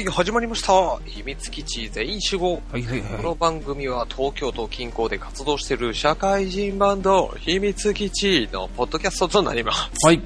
[0.00, 0.96] はい、始まりました。
[1.04, 2.62] 秘密基地全員集合。
[2.72, 9.90] はいはいこの番組は東京都近郊で活動している社会人バンド、秘密基地のポッドキャストとなります。
[10.06, 10.22] はい。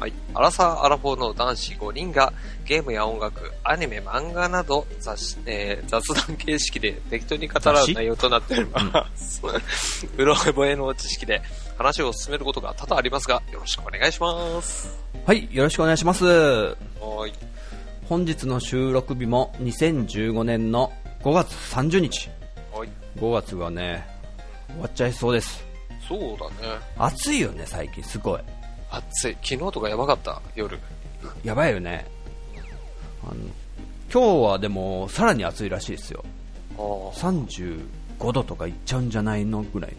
[0.00, 0.12] はい。
[0.34, 2.32] アラサー・アラフォーの男子5人が
[2.64, 9.40] ゲームや音楽、アニメ、漫画など雑誌、えー雑談形式で適当に語らう内容となっております。
[10.16, 11.40] うろ覚えの知識で
[11.76, 14.98] 話を進めることが多々ありますが、よろしくお願いします。
[15.24, 16.24] はい、よろしくお願いします。
[16.24, 16.74] は
[17.28, 17.47] い。
[18.08, 20.90] 本日の収録日も2015年の
[21.22, 22.30] 5月30日。
[22.72, 22.88] はい。
[23.18, 24.08] 5月がね、
[24.68, 25.62] 終わっちゃいそうです。
[26.08, 26.78] そうだね。
[26.96, 28.40] 暑いよね、最近、すごい。
[28.90, 29.36] 暑い。
[29.42, 30.78] 昨日とかやばかった、夜。
[31.44, 32.06] やばいよね。
[33.24, 33.34] あの、
[34.10, 36.24] 今日はでも、さらに暑いらしいですよ。
[36.78, 36.84] ああ。
[37.14, 39.94] 35度とかいっちゃうんじゃないのぐらい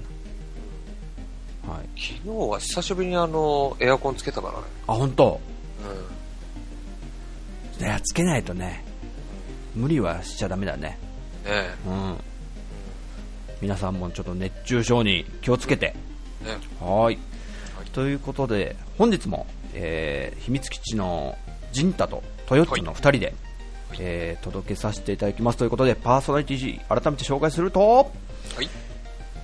[1.64, 1.74] の。
[1.74, 1.84] はい。
[1.96, 4.64] 昨日は久しぶりにあの、エアコンつけたからね。
[4.88, 5.40] あ、本当？
[5.84, 6.19] う
[7.80, 8.84] いや、つけないとね、
[9.76, 10.98] 無理はしちゃダメだね。
[11.46, 11.48] ん。
[11.48, 12.18] ねうん。
[13.62, 15.96] 皆さんもちょっと熱中症に気をつけて。
[16.46, 16.48] え。
[16.48, 17.18] ねはい。
[17.94, 21.38] ということで、本日も、えー秘密基地の
[21.72, 23.34] ジンタとトヨッツの2人で、
[24.00, 28.12] えー届けさせていただきますということで、パーソナリティ改めて紹介すると、
[28.56, 28.70] はい。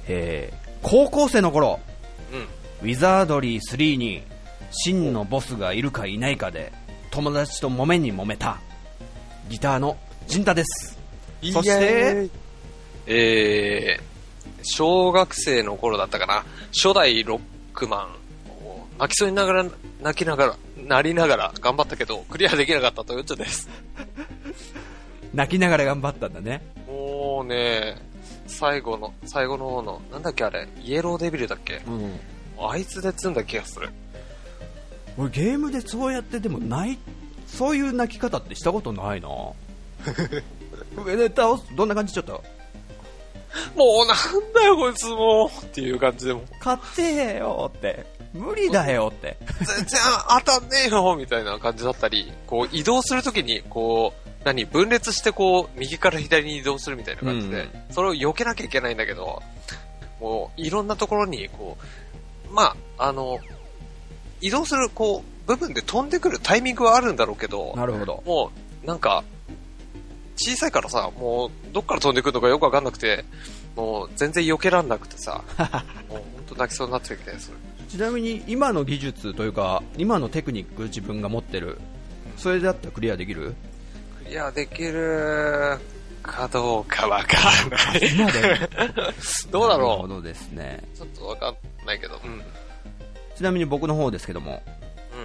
[0.07, 1.79] えー高校生の頃、
[2.31, 2.87] うん。
[2.87, 4.21] ウィザードリー3に
[4.71, 6.71] 真のボスがいるかいないかで
[7.15, 8.57] 友達と揉めに揉めた
[9.47, 9.95] ギターの
[10.27, 10.99] ジンタです。
[11.53, 12.29] そして、
[13.07, 16.43] えー、小学生の頃だったかな。
[16.73, 17.39] 初代ロッ
[17.73, 18.09] クマ
[18.49, 19.65] ンを泣きそうにながら、
[20.01, 23.69] 泣きながら、なりながら頑張ったけど、クリアできなかったトヨッチョです。
[25.33, 26.63] 泣きながら頑張ったんだね。
[26.85, 27.95] もうね、
[28.45, 31.81] 最後の、最後の方の、なんだっけあれ、イエローデビルだっけ？
[31.87, 32.19] うん。
[32.59, 33.89] あいつで積んだ気がする。
[35.17, 36.97] 俺ゲームでそうやってでもない、
[37.47, 39.29] そういう泣き方ってしたことないな。
[41.03, 42.43] 上で倒す、どんな感じちょっと、
[43.75, 45.65] もうなんだよこいつもう。
[45.65, 49.37] っていう感じでも、勝てよって、無理だよって。
[49.63, 49.99] 全然
[50.45, 59.41] 当たんねえよみたいな感じだったり、こう移動するときに、こう、何、分裂してこう、右から左に移動するみたいな感じで、それを避けなきゃいけないんだけど、
[60.19, 61.77] もう、いろんなところに、こ
[62.51, 63.39] う、まあ、あの、
[64.41, 68.23] 移動する、こう、部分で飛んでくるタイミングはあるんだろうけど、なるほど。
[68.25, 68.51] も
[68.83, 69.23] う、なんか、
[70.37, 73.23] 小さいからさ、もう、どっから飛んでくるのかよくわかんなくて、
[73.75, 75.43] もう、全然避けらんなくてさ、
[76.09, 77.57] もう、ほんと泣きそうになってる気がする。
[77.89, 81.79] ちなみに今の技術というか、今のテクニック自分が持ってる、
[82.37, 83.55] それだったらクリアできる？
[84.25, 85.77] クリアできる
[86.23, 88.01] かどうかわかんない。
[89.51, 90.83] どうだなるほろどですね。
[90.95, 92.19] うちょっとわかんないけど。
[92.23, 92.41] うん。
[93.35, 94.63] ちなみに僕の方ですけども、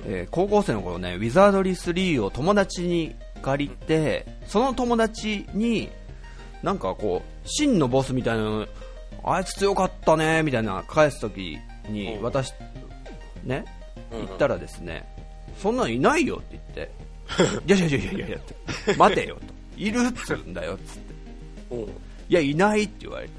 [0.05, 0.13] うん。
[0.13, 5.91] えー高校生の頃ね、ウィザードリー3を友達に借りて、その友達に、
[6.63, 8.67] なんかこう、真のボスみたいなの、
[9.25, 12.23] あいつ強かったね、みたいな返すときに、うん。
[12.23, 12.53] 私、
[13.45, 13.65] ね、
[14.13, 15.07] うん言ったらですね、
[15.59, 16.93] そんなのいないよって言って、
[17.67, 18.39] いやいやいやいやいや
[18.97, 19.43] 待てよと、
[19.77, 21.15] いるっつうんだよっつって、
[21.75, 21.79] う。
[21.79, 21.81] ん。
[21.83, 21.89] い
[22.29, 23.33] や、いないって言われて、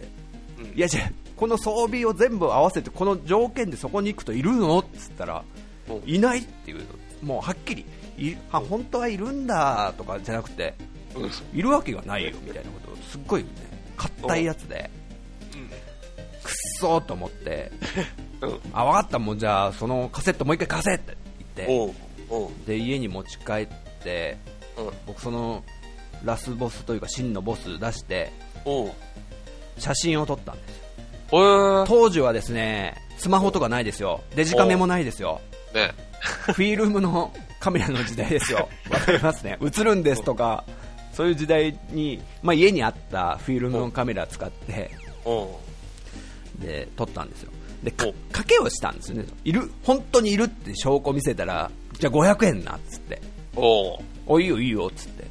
[0.59, 0.77] うん。
[0.77, 4.77] いや、じゃあこの装備を全部合わせて、この条件でそこに行くといるの？
[4.77, 5.43] っつったら、
[5.89, 6.85] うんいないっていうの、
[7.23, 7.83] もうはっきり、
[8.15, 10.75] いあ本当はいるんだとかじゃなくて、
[11.15, 11.31] うん。
[11.51, 13.49] いるわけがないよみたいなことをすっごいね、
[13.97, 14.91] 硬いやつで、
[16.43, 17.71] くっそーと思って、
[18.41, 18.59] うん。
[18.71, 21.17] あ、わかった、もうじゃあ、そのカセットもう一回貸せって
[21.57, 21.93] 言って。
[22.67, 23.67] で、家に持ち帰っ
[24.03, 24.37] て、
[24.77, 24.91] うん。
[25.07, 25.63] 僕、その
[26.23, 28.31] ラスボスというか、真のボス出して。
[29.79, 30.90] 写真を撮ったんですよ。
[31.31, 34.21] 当時はですね、スマホとかないですよ。
[34.35, 35.41] デジカメもないですよ。
[35.73, 35.93] ね。
[36.19, 38.67] フィルムのカメラの時代ですよ。
[38.91, 39.57] わかりますね。
[39.61, 40.65] 映るんですとか、
[41.13, 44.91] そういう時代に、まあ、家にあったフィルムのカメラ使って。
[46.59, 47.51] で、撮ったんですよ。
[47.83, 48.13] で、賭
[48.45, 49.25] けをしたんですよね。
[49.43, 53.21] いる、本当にいるって証拠見せたら、じゃあ500円な、っつって。
[53.55, 53.99] おう。
[54.27, 55.25] お、いいよいいよ、っつって。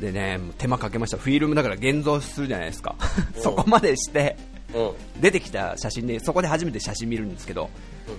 [0.00, 1.18] でね、手間かけました。
[1.18, 2.94] フィルムだから現像するじゃないですか。
[3.36, 4.36] そこまでして、
[4.74, 5.20] うん。
[5.20, 7.70] 出てきた写真で、そこで初めて写真見るんですけど、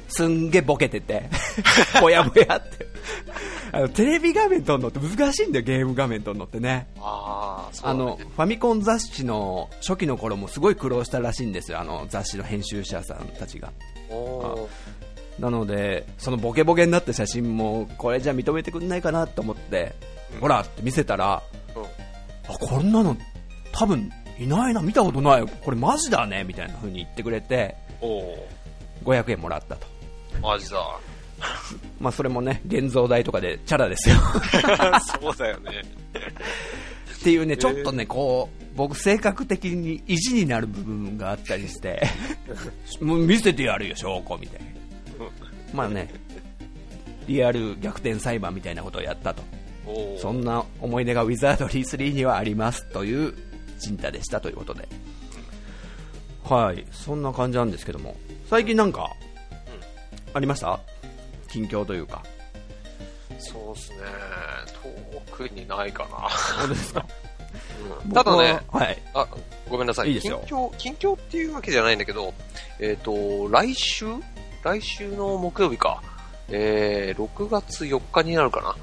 [0.07, 1.29] すんげえボケてて、
[2.01, 2.87] ぼやぼやって。
[3.71, 6.87] あの、テレビ画面撮るのって難しいんだよ、ゲーム画面撮るのってね。
[7.01, 13.71] あねの、ファミコン雑誌の初期の頃もすごい苦労したらしいんですよ、あの雑誌の編集者さんたちが。
[15.37, 19.93] なので、そのボケボケになった写真も、これじゃ認めてくんないかなと思って、
[20.41, 21.41] ほらって見せたら、
[21.75, 21.83] うん。
[21.83, 23.15] あ、こんなの
[23.71, 28.37] 多分いないな、見たことない、これマジだね、みたいな風に言ってくれて、おう。
[29.03, 29.87] 500円もらったと。
[30.41, 30.77] マジだ。
[31.99, 34.15] まあそれもね、現像代とかでチャラですよ。
[35.21, 35.81] そうだよね。
[37.19, 42.01] っていうね、ちょっとね、こう、僕性格的に意地になる部分があったりして、
[43.01, 44.67] もう見せてやるよ、証拠みたいな。
[45.73, 46.09] まあね、
[47.27, 49.43] リアル逆転裁判みたいなことをやったと。
[50.17, 53.33] そんな思い出がウィザードリー3にはありますという
[53.79, 54.87] ジンタでしたということで。
[56.43, 58.15] はい、そんな感じなんですけども、
[58.49, 59.09] 最近なんか、
[60.33, 60.79] ありました？
[61.47, 62.23] 近況というか。
[63.39, 63.97] そうですね。
[65.27, 66.09] 特にないかな。
[66.59, 67.05] 本当ですか？
[68.05, 69.01] うんただね、僕ははい。
[69.13, 69.27] あ、
[69.69, 70.09] ごめんなさい。
[70.09, 72.33] いいですよ近況、近況っていうわけじゃないんだけど、
[72.79, 74.05] えっ、と、来週？
[74.63, 76.01] 来週の木曜日か。
[76.49, 78.75] えー、6月4日になるかな。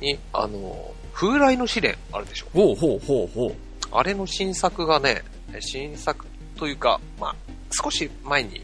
[0.00, 2.46] に、あの、風来の試練あるでしょ。
[2.54, 3.54] ほうほうほうほう。
[3.92, 5.22] あれの新作がね、
[5.60, 6.26] 新作
[6.56, 7.36] というか、まあ、
[7.70, 8.62] 少し前に、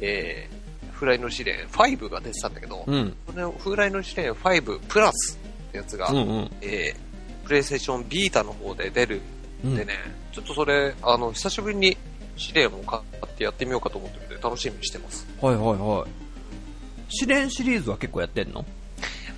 [0.00, 3.16] えー、風来の試練5が出てたんだけど、うん。
[3.26, 5.38] それの風来の試練5プラス
[5.68, 6.50] ってやつが、うんうん。
[6.60, 9.20] えー、プレイステーションビータの方で出る
[9.64, 9.94] うんでね、
[10.32, 11.96] ちょっとそれ、あの、久しぶりに
[12.36, 15.26] 試練を買ってやってみようかと思ってるんで、楽しみにしてます。
[15.40, 16.10] はいはいはい。
[17.08, 18.64] 試練シリーズは結構やってんの？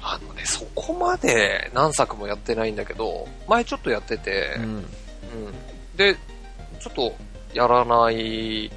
[0.03, 4.85] あのね、そこまで何作もやってないんだけど、前ちょっとやってて、ん。
[5.35, 5.97] うん。
[5.97, 6.15] で、
[6.81, 7.15] ちょっと
[7.55, 8.71] やらない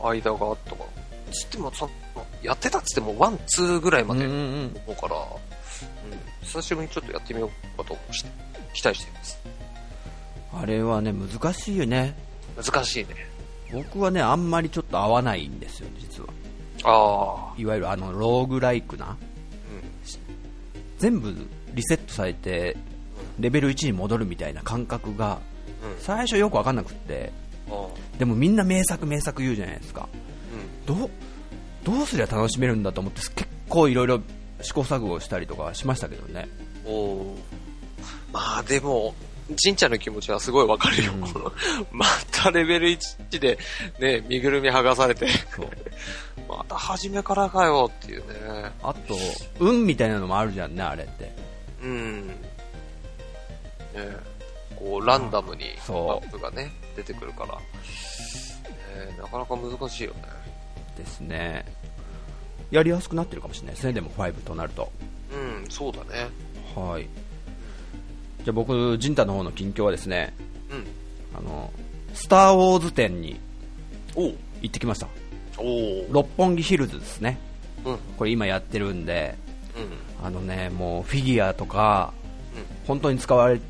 [0.00, 0.84] 間があったかな。
[1.32, 1.90] つっても、その
[2.42, 8.30] やってたっつっても、 one、two ぐらいまで思うから、うん、久しぶりにちょっとやってみようかとして、
[8.74, 9.38] 期待しています。
[10.52, 12.14] あれはね、難しいよね。
[12.56, 13.14] 難しいね。
[13.72, 16.28] 僕はね、あんまりちょっと合わないんですよ、実は。
[16.84, 19.06] ああ、いわゆるあの、ローグライクな。
[19.06, 19.16] うん。
[20.98, 21.34] 全部
[21.72, 22.76] リセットされて、
[23.40, 25.53] レベル1に戻るみたいな感覚が、うん。
[25.98, 27.32] 最初よくわかんなくって、
[27.70, 27.88] あ
[28.18, 30.08] でもみんな名作名作言うじゃないですか。
[30.86, 30.96] うん。
[30.98, 31.10] どう、
[31.84, 34.20] どうすりゃ楽しめるんだと思って、結構いろいろ
[34.62, 36.48] 試行錯誤したりとかしましたけどね。
[36.84, 37.24] おー
[38.32, 39.14] まあでも、
[39.50, 41.12] じんちゃんの気持ちはすごいわかるよ。
[41.12, 41.22] うん
[41.92, 43.58] またレベル1で
[44.00, 45.26] ね、身ぐるみ剥がされて。
[46.48, 48.70] また初めからかよっていうね。
[48.82, 49.16] あと、
[49.58, 51.33] 運みたいなのもあるじゃんね、あれって。
[55.04, 60.22] ランダムにマップがね、出てくるから、ねなかなか難しいよね。
[60.96, 61.64] ですね。
[62.70, 64.90] やりやすくなってるかもしれないですね、でも5となると。
[65.32, 66.28] うん、そうだね。
[66.74, 67.08] はい。
[68.44, 70.34] じゃあ僕、ジンタの方の近況はですね、
[70.70, 70.86] うん。
[71.38, 71.72] あの、
[72.12, 73.40] スター・ウォーズ展に
[74.14, 74.36] 行
[74.66, 75.08] ってきました。
[75.56, 77.38] おう六本木ヒルズですね。
[77.84, 77.92] うん。
[77.92, 77.98] うん。
[78.18, 79.36] これ今やってるんで、
[79.76, 79.80] う
[80.22, 80.26] ん。
[80.26, 82.12] あのね、もうフィギュアとか、
[82.86, 83.60] 本当に使われ、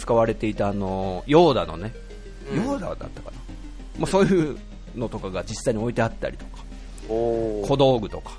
[0.00, 1.92] 使われていたあの、ヨーダのね、
[2.50, 2.64] うん。
[2.64, 3.36] ヨーダだったかな。
[3.98, 4.58] まあそういう
[4.96, 6.64] のとかが実際に置いてあったりとか、
[7.08, 8.32] お小道具とか、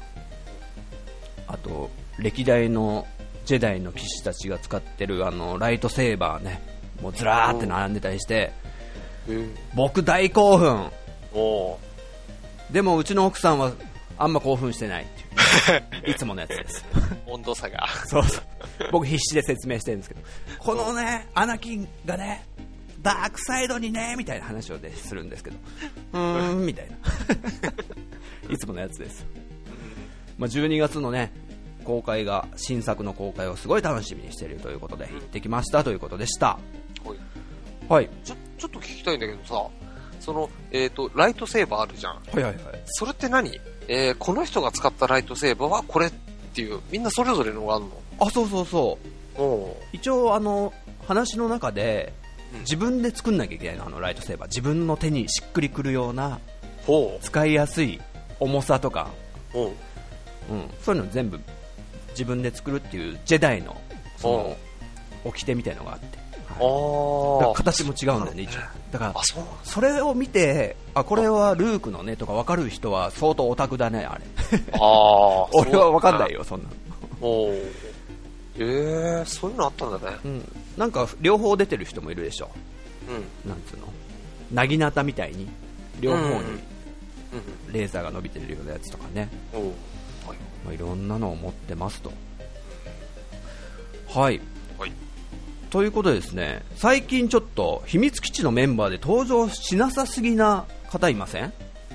[1.47, 3.07] あと、歴代の
[3.45, 6.61] ジェダイの騎士たちが使ってるあの、ライトセーバーね、
[7.01, 8.51] もうずらーって並んでたりして、
[9.27, 9.55] うん。
[9.75, 10.91] 僕大興奮。
[12.71, 13.71] でもうちの奥さんは
[14.17, 15.20] あんま興奮してないって
[16.05, 16.85] いつものやつです。
[17.25, 17.87] 温度差が。
[18.05, 18.43] そうそう。
[18.91, 20.21] 僕必死で説明してるんですけど
[20.59, 22.45] このねアナキンがね
[23.01, 25.57] ダークサイドにねみたいな話を、ね、するんですけど
[26.13, 26.95] うーんみたいな。
[28.53, 29.25] いつものやつです、
[30.37, 31.31] まあ、12月のね
[31.85, 36.59] 公開が新作の公開をすごい楽しみにしているということで行ってきましたということでした。
[37.05, 37.17] おい。
[37.87, 38.09] はい。
[38.23, 39.67] ちょ、ちょっと聞きたいんだけどさ、
[40.19, 42.13] その、えっ、と、ライトセーバーあるじゃん。
[42.13, 42.55] はいはいはい。
[42.85, 43.59] それって何？
[43.93, 46.11] えー、この人が使ったライトセーバーはこれっ
[46.53, 47.91] ていう、みんなそれぞれのがあるの？
[48.21, 48.97] あそうそうそ
[49.37, 49.41] う。
[49.41, 50.71] お一応あの
[51.05, 52.13] 話の中で
[52.53, 52.59] うん。
[52.61, 54.47] 自分で作んなきゃいけないのあのライトセーバー。
[54.47, 56.39] 自分の手にしっくりくるような
[56.87, 57.99] ほ使いやすい
[58.39, 59.09] 重さとか、
[59.53, 59.57] う。
[59.57, 59.73] ほ
[60.49, 61.37] うん、そういうの全部
[62.11, 63.75] 自分で作るっていうジェダイの
[64.15, 64.57] その
[65.25, 66.21] 掟みたいのがあって、う。
[67.55, 68.59] 形も違うんだよね一応。
[68.91, 69.21] だからあ、
[69.63, 74.23] それを見てあこれはルークのねとか分かる人は相当オタクだねあれ。
[74.73, 75.47] ああ。
[75.53, 76.39] 俺は分かんないよ。
[76.39, 76.75] よそんなの。
[77.21, 77.71] おー。
[78.57, 80.17] えー、そういうのあったんだね。
[80.25, 82.49] うん、なんか両方出てる人もいるでしょ。
[83.07, 83.49] うん。
[83.49, 83.87] なんつうの？
[84.51, 85.47] なぎなたみたいに
[86.01, 86.61] 両方に
[87.71, 89.63] レーザーが伸びてるようなやつとかね、はい。
[90.65, 92.09] まあ、いろんなのを持ってますと。
[92.09, 92.17] はい
[94.13, 94.41] はい。
[95.71, 101.53] ということでですね最近ちょっと秘密基地のメンバーで登場しなさすぎな方いません？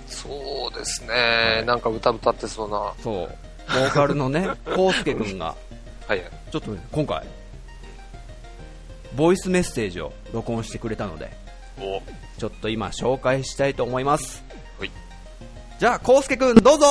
[0.08, 0.28] そ
[0.72, 1.62] うですね。
[1.66, 2.76] なんか歌歌ってそうな。
[2.76, 3.14] はそう。
[3.68, 5.54] ボーカルのね コウスケ君が。
[6.08, 6.22] いはい。
[6.50, 7.22] ちょっとね今回
[9.14, 11.30] ボイスメッセージを録音してくれたので
[11.78, 12.00] お。
[12.38, 14.42] ちょっと今紹介したいと思います。
[14.78, 14.90] はい。
[15.78, 16.86] じゃあコウスケ君どうぞ！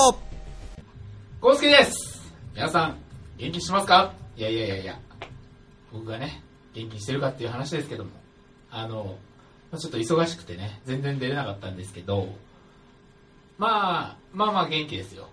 [1.42, 2.22] コウスケです。
[2.54, 2.98] 皆さん、
[3.38, 4.14] 元気してますか？
[4.38, 5.00] いやいやいやいや、
[5.94, 6.42] 僕がね、
[6.76, 8.12] 元気してるかっていう話ですけども、
[8.70, 9.18] あの、
[9.78, 12.28] ちょっと忙しくてね、全然出れなかったんですけど、
[13.58, 15.30] まあ、まあまあ元気ですよ。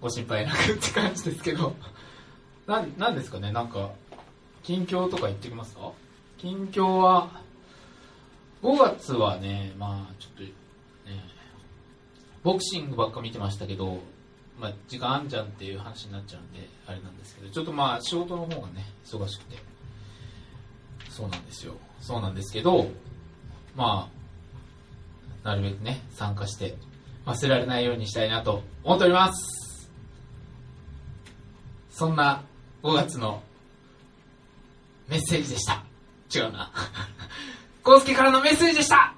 [0.00, 1.74] ご心配なくって感じですけど、
[2.66, 3.92] なん、なんですかね、なんか、
[4.64, 5.92] 近況とか言ってきますか？
[6.38, 7.40] 近況は、
[8.62, 10.50] 5月はね、まあちょっと、ね、
[12.42, 14.00] ボクシングばっか見てましたけど、
[14.58, 19.56] まあ、時間あんじゃんっていう話になっちゃうんで、あれなんですけど、ちょっとまあ、仕事の方がね、忙しくて、
[21.12, 21.74] そうなんですよ。
[22.00, 22.86] そうなんですけど、
[23.76, 24.08] ま
[25.44, 26.76] あ、なるべくね、参加して、
[27.26, 29.90] 忘れられないようにしたいなと思っております。
[31.90, 32.42] そんな
[32.82, 33.42] 5月の
[35.06, 35.84] メッセージでした。
[36.34, 36.72] 違うな。
[37.84, 39.14] コウスケからのメッセージでした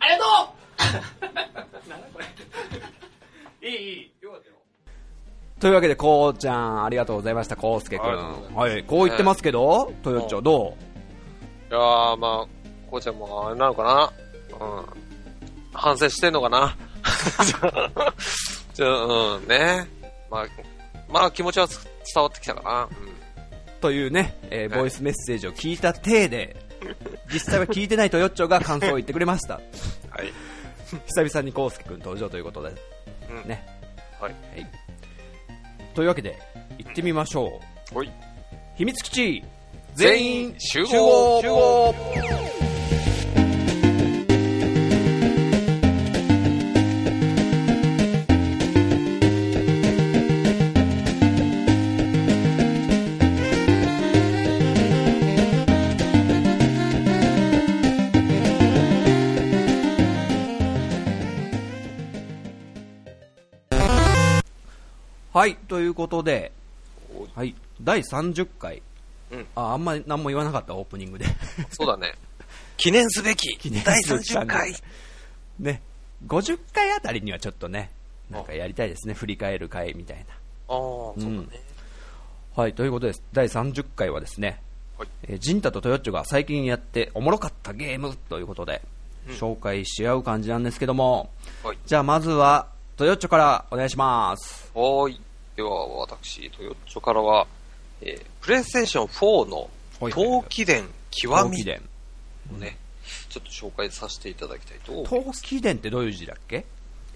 [0.00, 0.54] ありがと
[1.84, 2.20] う なこ
[3.60, 3.68] れ。
[3.68, 4.15] いい、いい。
[5.58, 8.54] というわけで、こうちゃん、ありがとうございました、こうすけくん。
[8.54, 10.76] はい、こう言ってますけど、トヨッチョ、ど
[11.70, 12.46] いやー、まあ、
[12.90, 14.12] こうちゃんもあれなのかな？
[14.60, 14.86] うん。
[15.72, 16.76] 反省してんのかな？
[18.74, 19.88] じゃあ、うん、ね。
[20.30, 20.46] まあ、
[21.08, 22.82] まあ気持ちは伝わってきたかな。
[22.82, 23.08] うん。
[23.08, 23.10] う
[23.80, 26.56] というね、えーはいボイスメッセージを聞いた体で、
[27.32, 29.54] 実際は聞いてないトヨッチョが感想を言ってくれました。
[29.54, 29.60] は
[30.22, 30.32] い。
[31.06, 32.74] 久々にこうすけくん登場ということで。
[33.30, 33.48] うん。
[33.48, 33.66] ね。
[34.20, 34.34] はい。
[35.96, 36.38] というわけで、
[36.78, 37.58] 行ってみましょ
[37.90, 37.94] う。
[37.94, 38.12] ほい。
[38.76, 39.44] 秘密基地
[39.94, 41.94] 全員集合集合
[65.36, 66.50] はい、ということで、
[67.34, 68.80] はい、第30回。
[69.30, 71.26] うんあ、あんまり何も言わなかった、オープニングで。
[71.72, 72.14] そうだね。
[72.78, 74.74] 記念すべき 記念第すべき30回。
[75.58, 75.82] ね、
[76.26, 77.90] 50回あたりにはちょっとね、
[78.30, 80.24] なんかやりたいですね、振り返る回みたいな。
[80.24, 80.38] ああ、
[80.68, 81.48] そうだね。
[82.56, 83.22] はい、ということです。
[83.34, 84.62] 第30回はですね、
[84.96, 88.80] はいえージンタとトヨッチョが最近やっておもろかったゲームということで、
[89.28, 91.28] うん紹介し合う感じなんですけども、
[91.62, 91.78] はい。
[91.84, 94.70] じゃあまずは、トヨッチョからお願いします。
[94.72, 95.25] はーい。
[95.56, 97.46] では、私、トヨッチョからは、
[98.02, 99.70] えー、プレイステーション4の
[100.10, 101.64] 陶器伝極み。
[102.54, 102.76] をね、
[103.30, 105.42] ちょっと紹介させていただきたいと思い陶ます。
[105.42, 106.66] 器伝ってどういう字だっけ？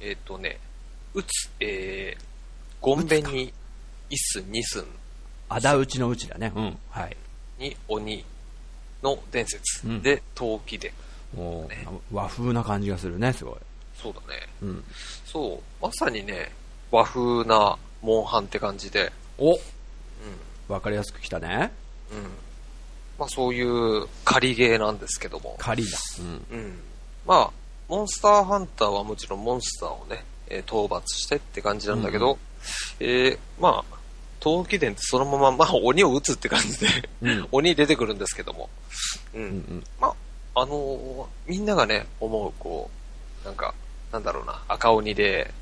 [0.00, 0.58] えっ、とね、
[1.12, 2.24] 打つ、えー、
[2.80, 3.52] ゴンベに、
[4.08, 4.86] 一寸二寸
[5.50, 6.52] 仇討ちのうちだね。
[6.56, 6.78] うん。
[6.90, 7.16] はい。
[7.58, 8.24] に鬼
[9.02, 10.92] の伝説、うんで、陶器伝。
[11.36, 13.54] もう、ね和風な感じがするね、すごい。
[13.94, 14.48] そうだね。
[14.62, 14.84] うん。
[15.26, 16.50] そう、まさにね、
[16.90, 19.58] 和風なモンハンって感じで、おうん。
[20.68, 21.72] わかりやすくきたね。
[22.12, 22.22] うん。
[23.18, 25.56] まあそういう仮ゲーなんですけども。
[25.58, 25.98] 仮だ。
[26.20, 26.46] うん。
[26.50, 26.78] うん。
[27.26, 27.50] まあ、
[27.88, 32.38] モンスターハンターはもちろんモンスターをね、えー討伐してって感じなんだけど、
[32.98, 33.96] えーまあ、
[34.40, 36.86] 陶器伝ってそのまま、まあ鬼を撃つって感じで、
[37.22, 38.70] うん 鬼出てくるんですけども。
[39.34, 39.42] うん。
[39.42, 39.84] うんうん。
[40.00, 40.08] ま
[40.54, 42.90] あ、あのーみんながね、思う、こ
[43.42, 43.74] う、なんか、
[44.12, 45.52] なんだろうな、赤鬼で、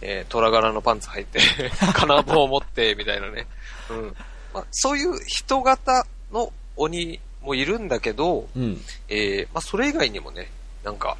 [0.00, 1.40] えー虎柄のパンツ履いて、
[1.94, 3.46] 金棒を持って、みたいなね。
[3.90, 4.16] うん。
[4.52, 8.82] まあ、そういう人型の鬼もいるんだけど、うん。
[9.08, 10.50] えーまあ、それ以外にもね、
[10.84, 11.16] なんか、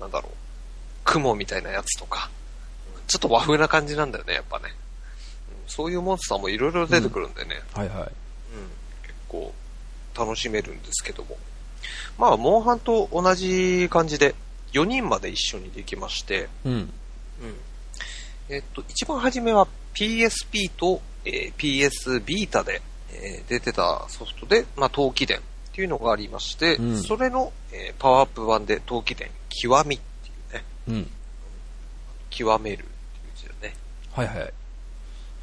[0.00, 0.32] なんだろう、
[1.04, 2.30] 雲みたいなやつとか、
[2.94, 4.64] うんちょっと和風な感じなんだよね、やっぱね。
[4.66, 7.96] うんそういうモンスターもいろいろ出てくるんでね、はいはい。
[7.98, 8.06] うん、
[9.02, 9.54] 結構
[10.16, 11.36] 楽しめるんですけども。
[12.18, 14.34] まあ、モンハンと同じ感じで、
[14.72, 16.92] 4人まで一緒にできまして、うん。
[18.48, 18.54] うん。
[18.54, 25.40] えっと、一番初めは PSP と、えー PS ビータで、えー出てたソフトで、まあ、陶器伝っ
[25.72, 31.10] ていうのがありまして、うんそれの、えーパワーアップ版で陶器伝極みっていうね、うん。
[32.30, 32.90] 極めるっていう
[33.36, 33.74] 字でね、
[34.12, 34.52] はいはい。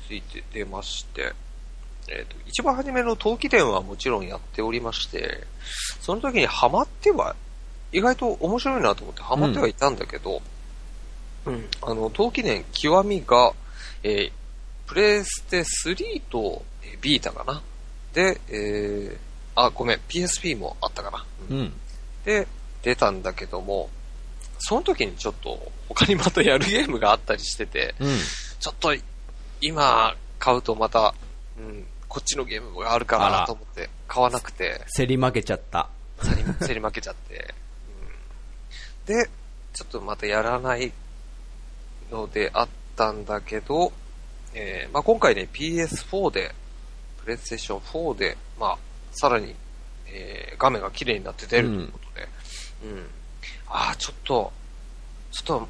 [0.08, 1.34] ついて出まして、
[2.08, 5.46] えっ、と、一番初めの陶器伝はもちろんやっておりまして、
[6.00, 7.36] その時にハマっては、
[7.92, 10.42] 意外と面白いなと思ってハマってはいたんだけど、うん、
[11.82, 13.54] あの、陶器伝極みが、
[14.04, 14.32] えー
[14.88, 17.64] プレステ3と、えービータかな。
[18.14, 19.18] で、えー
[19.56, 21.26] あ、ごめん、PSP もあったかな。
[21.50, 21.74] うんうん。
[22.26, 22.48] で、
[22.84, 23.90] 出たんだけども、
[24.60, 28.18] その時にちょっと他にまたやるゲームがあったりしてて、うん。
[28.60, 28.96] ちょっと
[29.62, 31.14] 今買うとまた、
[31.58, 35.90] うん、こっちのゲームがあるかあらなと思って買わなくて、競り負けちゃった。
[36.22, 37.54] 競り競り負けちゃって、
[39.08, 39.30] うん、で、
[39.74, 40.92] ちょっとまたやらない
[42.12, 43.92] のであったんだけど、
[44.54, 46.54] えーまあ、今回ね、PS4 で、
[47.22, 48.78] プレイステーション4で、まあ、
[49.12, 49.56] さらに、
[50.08, 52.28] えー画面が綺麗になって出るということで、
[52.84, 53.10] うん。
[53.68, 54.54] ああ、ちょっと、
[55.32, 55.68] ちょっと、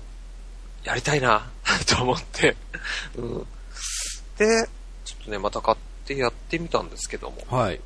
[0.83, 1.49] やりたいな、
[1.87, 2.55] と思って、
[3.15, 3.47] うん。
[4.37, 4.69] で、
[5.03, 7.81] ちょっとね、また買ってやってみたんですけども、はい。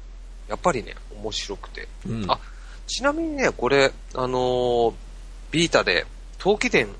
[0.49, 1.87] やっぱりね、面白くて。
[2.05, 2.25] うん。
[2.29, 2.37] あ
[2.87, 4.93] ちなみにね、これ、あのー
[5.51, 6.05] ビータで、
[6.37, 6.93] 陶器伝の、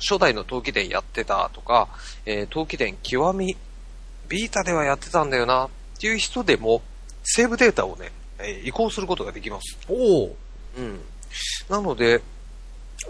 [0.00, 1.88] 初代の陶器伝やってたとか、
[2.26, 3.56] えー陶器伝極み、
[4.28, 5.68] ビータではやってたんだよな、っ
[6.00, 6.82] ていう人でも、
[7.22, 9.78] セーブデータをね、えー移行することができます。
[9.88, 10.36] おお
[10.78, 11.00] うん。
[11.68, 12.22] なので、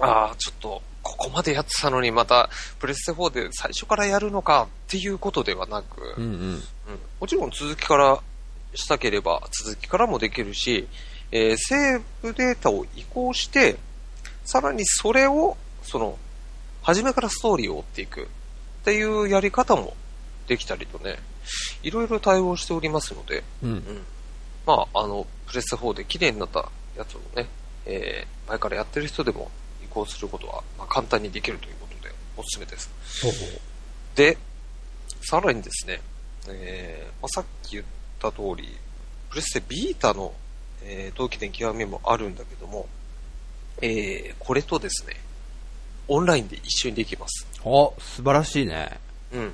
[0.01, 6.31] ああ、ちょっと、ここまでやってたのにまた、プレステ4で最初からやるのかっていうことではなく、うんうん。
[6.33, 6.63] うん
[7.21, 8.19] もちろん続きから
[8.75, 10.89] したければ続きからもできるし、
[11.33, 13.77] えーセーブデータを移行して、
[14.45, 16.19] さらにそれを、その、
[16.83, 18.27] 初めからストーリーを追っていくっ
[18.85, 19.95] ていうやり方も
[20.47, 21.19] できたりとね、
[21.83, 23.75] いろいろ対応しておりますので、うんう。
[23.75, 23.83] ん。
[24.67, 27.49] まあ、あの、プレステ4で綺麗になったやつをね、
[27.87, 29.49] えー前からやってる人でも
[29.85, 32.91] 移行することは、まあ、簡単にできるということで、おすすめです。
[34.17, 34.37] で、
[35.23, 36.01] さらにですね、
[36.49, 37.85] えーまあ、さっき言っ
[38.19, 38.77] た通り、
[39.29, 40.35] プレステビータの、
[40.83, 42.89] えー同期伝極みもあるんだけども、
[43.83, 45.15] えーこれとですね、
[46.11, 47.47] オンラインで一緒にできます。
[48.01, 48.99] 素晴らしいね。
[49.33, 49.53] うん。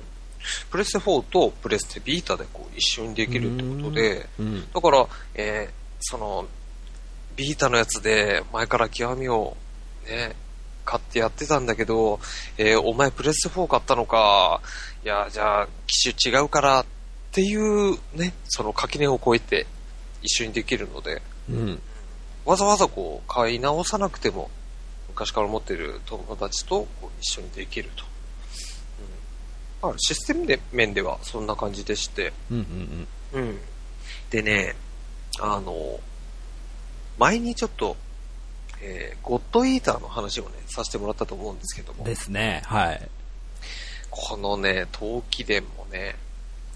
[0.71, 4.71] プレステ4とプレステビータでこう一緒にできるってことで、うん。
[4.73, 6.47] だから、えーその、
[7.35, 9.55] ビータのやつで前から極みを
[10.07, 10.35] ね、
[10.83, 12.19] 買ってやってたんだけど、
[12.57, 14.61] えーお前プレステ4買ったのか、
[15.03, 16.85] いや、じゃあ機種違うからっ
[17.31, 19.67] ていうね、その垣根を越えて
[20.23, 21.21] 一緒にできるので、
[21.51, 21.81] うん。
[22.45, 24.49] わざわざこう買い直さなくても、
[25.17, 26.87] 昔から持ってる友達と
[27.19, 28.03] 一緒にできると。
[29.81, 33.59] うんまあ、システムで面ではそんな感じでして、うんうんうん。
[34.29, 34.75] でね、
[35.41, 35.99] あの、
[37.17, 37.97] 前にちょっと、
[38.79, 41.99] えーゴッドイーターの話をね、させてもらったと思うんですけどうん。
[41.99, 42.61] も、ですね。
[42.65, 43.09] はい。
[44.11, 46.15] このね、陶器伝もね、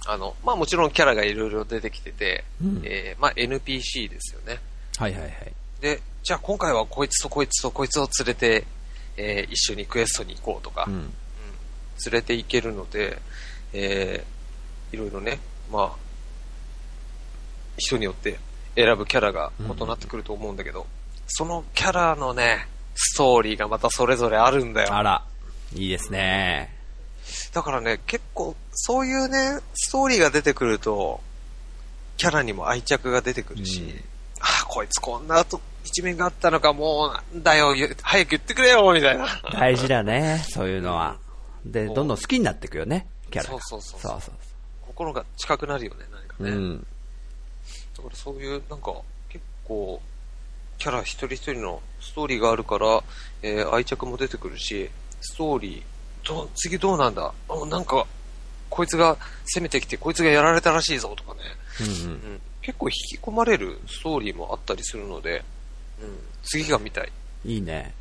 [0.08, 4.60] あの、まあもちろんキャラがいろいろ出てきてて、うんえーまあ NPC ですよね。
[4.98, 5.54] はいはいはい。
[5.82, 8.66] で、じゃあ今回はこいつとこいつとこいつを連れて、
[9.18, 10.94] えー一緒にクエストに行こうとか、うん。
[10.94, 11.14] うん
[12.04, 13.20] 連れて行けるので、
[13.74, 15.40] えーいろいろね、
[15.72, 15.92] まあ、
[17.78, 18.40] 人によって
[18.76, 20.86] 選ぶキャラが異なってくると思うんだけど、
[21.28, 24.94] そのキャラのね、ストーリーがまたそれぞれあるんだよ。
[24.94, 25.24] あら。
[25.74, 26.76] いいですね。
[27.54, 31.22] だからね、結構、そういうね、ストーリーが出てくると、
[32.18, 34.11] キャラにも愛着が出てくるし、うん
[34.42, 39.28] ああ、こいつこんなと一面があったのか、もうなんだよ、言早く言ってくれよ、みたいな。
[39.54, 40.44] 大事だね。
[40.50, 41.18] そういうのは。
[41.66, 43.08] で、そうどんどん好きになっていくよね。
[43.30, 43.60] キャラが。
[43.62, 44.36] そうそうそうそうそう
[44.88, 46.50] 心が近くなるよね、何かね。
[46.52, 46.88] そううん。
[47.98, 48.96] だからそういう、なんか、
[49.30, 50.02] 結構、
[50.78, 53.04] キャラ一人一人のストーリーがあるから、
[53.44, 54.90] えー愛着も出てくるし、
[55.22, 57.32] ストーリー、どう次どうなんだ？
[57.50, 58.06] あなんか、
[58.70, 61.40] こいつが攻めてきて、こいつがやられたらしいぞとかね。
[61.82, 65.44] うんうんうん、結構引き込まれるストーリーもあったりするので、
[66.02, 67.12] うん、次が見たいっ
[67.46, 67.94] いいね。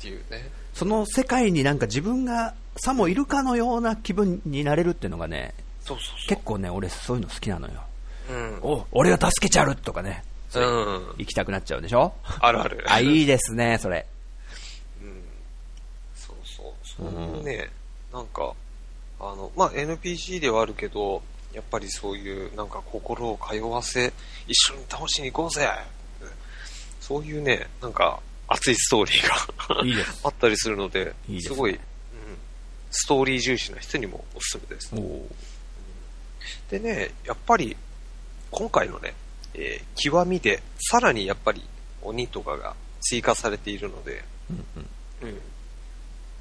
[0.00, 0.48] ていうね。
[0.74, 6.28] その世界になんか自分がさもいるかのような気分になれるっていうのがね、そうそうそう。
[6.28, 7.82] 結構ね、俺そういうの好きなのよ。
[8.30, 8.58] うん。
[8.62, 10.22] お、俺が助けちゃうとかね、
[10.54, 10.62] うん。
[11.18, 12.12] 行きたくなっちゃうでしょ？
[12.40, 12.84] あるある。
[12.86, 14.06] あ、いいですね、それ。
[15.02, 15.22] うん。
[16.14, 16.72] そうそう。
[16.84, 17.70] そういうね、
[18.12, 18.54] なんか、
[19.20, 24.12] あの、まあ、NPC ではあるけど、やっぱりそういう、なんか心を通わせ、
[24.46, 25.68] 一緒に倒しに行こうぜ
[27.00, 30.20] そういうね、なんか、熱いストーリーがいいです。
[30.24, 31.80] あったりするので、いいですねすごい、うん、
[32.90, 34.92] ストーリー重視な人にもおすすめです。
[36.70, 37.76] でね、やっぱり、
[38.50, 39.14] 今回のね、
[39.54, 41.62] えー極みで、さらにやっぱり
[42.02, 45.40] 鬼とかが追加されているので、うんうんうん。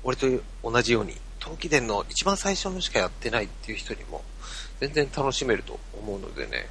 [0.04, 0.28] 俺と
[0.64, 4.24] 同じように、陶器伝の一番最初のしかやってないっていう人にも、
[4.80, 6.68] 全然楽しめると思うのでね。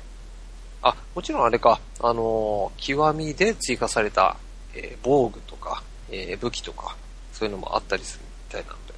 [0.83, 4.37] あ、もちろんあれか、あのー極みで追加された、
[4.75, 6.97] えー防具とか、えー武器とか、
[7.33, 8.95] そういうのもあったりするみたいなので。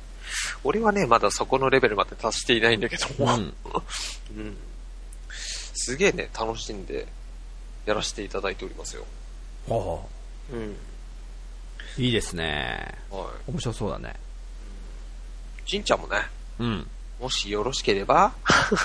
[0.65, 3.55] 俺はね、まだそこのレベルまで達していないんだけども、うん。
[4.37, 4.57] うん。
[5.75, 7.07] すげえね、楽しんで
[7.87, 9.07] やらせていただいておりますよ。
[9.69, 10.01] お
[10.53, 10.77] うん。
[11.97, 12.95] ーいいですね。
[13.11, 14.15] は面白そうだね。
[15.67, 15.71] い。
[15.71, 16.17] しんちゃんもね、
[16.59, 16.91] うん。
[17.21, 18.33] もしよろしければ、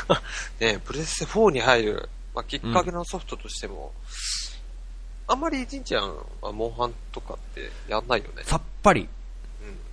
[0.60, 3.93] ね、プレステ4に入る、まあ、きっかけのソフトとしても、
[5.28, 8.43] あんまりじんちゃんはモンハンとかってやんないよね。
[8.43, 9.08] さっぱり、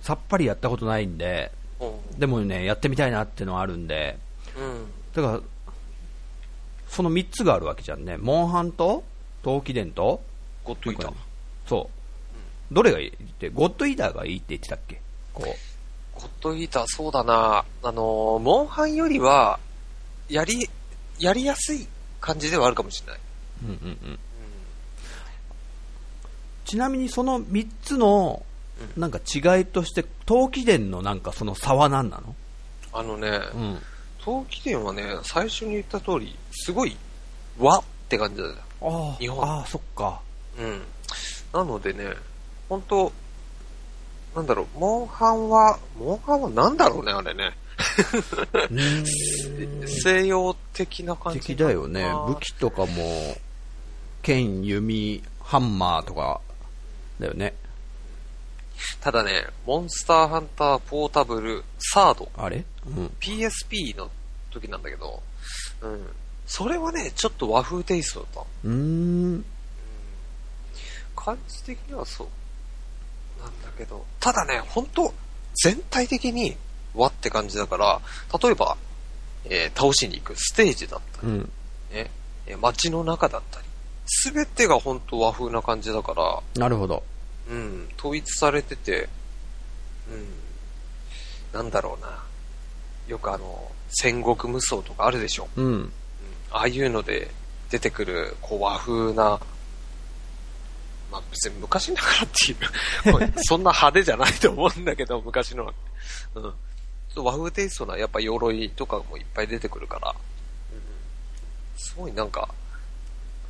[0.01, 1.87] さっぱりやったことないんで、うん。
[1.89, 2.19] うん。
[2.19, 4.17] でもね、やってみたいなっていうのはあるんで、
[4.57, 4.91] うん。
[5.13, 5.41] だから、
[6.89, 8.17] その3つがあるわけじゃんね。
[8.17, 9.03] モンハンと、
[9.43, 10.21] 陶器伝と、
[10.63, 11.13] ゴッドイーター。
[11.67, 11.89] そ
[12.71, 12.73] う。
[12.73, 15.01] どれがいいって、ゴッドイーターがいいって言ってたっけ？
[15.33, 15.70] こう。
[16.21, 17.65] ゴッドイーター、そうだな。
[17.81, 19.59] あのー、モンハンよりは、
[20.29, 20.69] やり、
[21.17, 21.87] やりやすい
[22.19, 23.21] 感じではあるかもしれない。
[23.63, 23.75] うんうん
[24.09, 24.19] うん。
[26.65, 28.45] ちなみにその3つの、
[28.95, 32.35] なんか違いとして、陶器伝のなんかその差は何なの？
[32.93, 33.79] あのね、うん。
[34.23, 36.95] 陶器伝はね、最初に言った通り、すごい、
[37.57, 38.55] 和って感じだよ。
[38.83, 40.21] あ日本ああ、そっか。
[40.59, 40.81] うん。
[41.51, 42.13] なのでね、
[42.69, 43.11] 本当
[44.35, 47.51] なんだろう、モンハンは、モンハンはなんだろうね、あれね。
[49.85, 51.39] 西洋的な感じ。
[51.39, 52.11] 敵だよね。
[52.27, 53.35] 武器とかも、
[54.21, 56.39] 剣、弓、ハンマーとか、
[57.19, 57.53] だよね。
[59.01, 62.63] ただね、モンスターハンターポータブルサード、あれ？
[62.87, 63.05] うん。
[63.19, 64.09] PSP の
[64.49, 65.21] 時なんだけど、
[65.81, 66.07] うん。
[66.47, 68.49] それはね、ちょっと和風テイストだった。
[68.63, 69.45] うーん。
[71.15, 72.27] 感じ的にはそう。
[73.81, 75.11] けど、ただね、本当
[75.63, 76.55] 全体的に
[76.93, 77.99] 和って感じだから、
[78.41, 78.77] 例えば、
[79.45, 81.39] えー倒しに行くステージだったり、うん。
[81.91, 82.11] ね、
[82.45, 83.65] えー街の中だったり、
[84.05, 87.03] すべてが本当和風な感じだから、なるほど。
[87.49, 89.09] うん、統一されてて、
[91.53, 92.23] うん、なんだろうな。
[93.07, 95.47] よくあの、戦国無双とかあるでしょ。
[95.55, 95.65] うん。
[95.65, 95.93] うん
[96.53, 97.31] ああいうので
[97.69, 99.39] 出てくる、こう和風な、
[101.11, 105.73] まあ別に昔ながらっていう、 そんな派手じゃないと思うんだけど、昔のは。
[106.35, 106.53] うん。
[107.23, 110.15] 和風テイストな、やっぱ鎧とかもいっぱい出てくるから、
[110.71, 110.81] うん、
[111.77, 112.47] すごいなんか、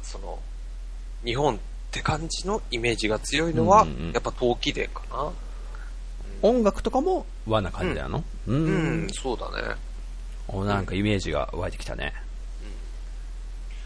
[0.01, 0.39] その、
[1.23, 1.59] 日本っ
[1.91, 5.31] て感じのイメージが強いのは、うんうんうんやっぱ陶器伝かな。
[6.41, 8.23] 音楽とかも和な感じなの？
[8.47, 9.75] ううんん、そうだね。
[10.47, 12.13] おなんかイメージが湧いてきたね。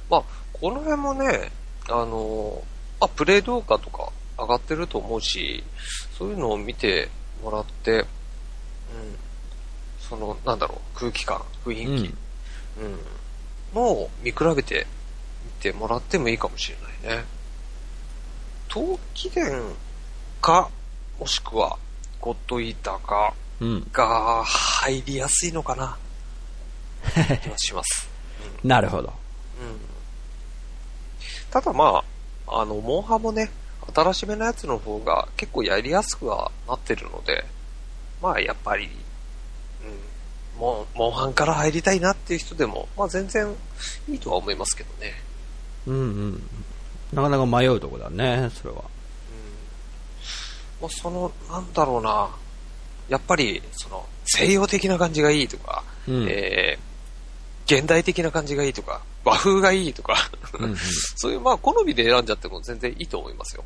[0.09, 1.51] まあ、この辺もね、
[1.89, 2.63] あの、
[3.05, 5.63] あ、プレイ動画とか上がってると思うし、
[6.17, 7.09] そういうのを見て
[7.43, 8.05] もらって、うん、
[9.99, 12.13] その、なんだろう、空気感、雰囲気、
[12.79, 12.85] うん。
[12.85, 12.99] うん、
[13.73, 14.85] のを見比べて
[15.45, 16.77] 見てもらってもいいかもしれ
[17.09, 17.25] ないね。
[18.67, 19.61] 陶器伝
[20.41, 20.69] か、
[21.19, 21.77] もしくは、
[22.19, 23.89] ゴッドイーターか、うん。
[23.93, 25.97] が入りやすいのかな、
[27.41, 28.09] 気はします。
[28.63, 29.13] なるほど。
[29.61, 29.95] うん
[31.55, 32.03] ただまあ、
[32.47, 33.51] あの、モンハンもね、
[33.93, 37.45] 新しめのやつの方が結構やりやすくはなってるので、
[38.21, 38.89] まあやっぱり、
[40.55, 43.53] うん、モンモンハンから入りたいなっていう人でも、まあ全然
[44.09, 45.13] いいとは思いますけどね。
[45.87, 46.49] うんうん。
[47.13, 48.83] なかなか迷うとこだね、それは。
[50.81, 52.29] まあその、なんだろうな、
[53.07, 60.15] やっぱり、その、西洋的な感じがいいとか、うんえー、現代的な感じがいいとか、和風がいいとか、
[60.59, 60.77] うんうん
[61.17, 63.65] そういうまあ好みで選んじゃっても全然いいと思いますよ。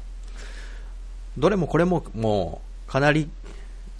[1.37, 3.29] どれもこれももうかなり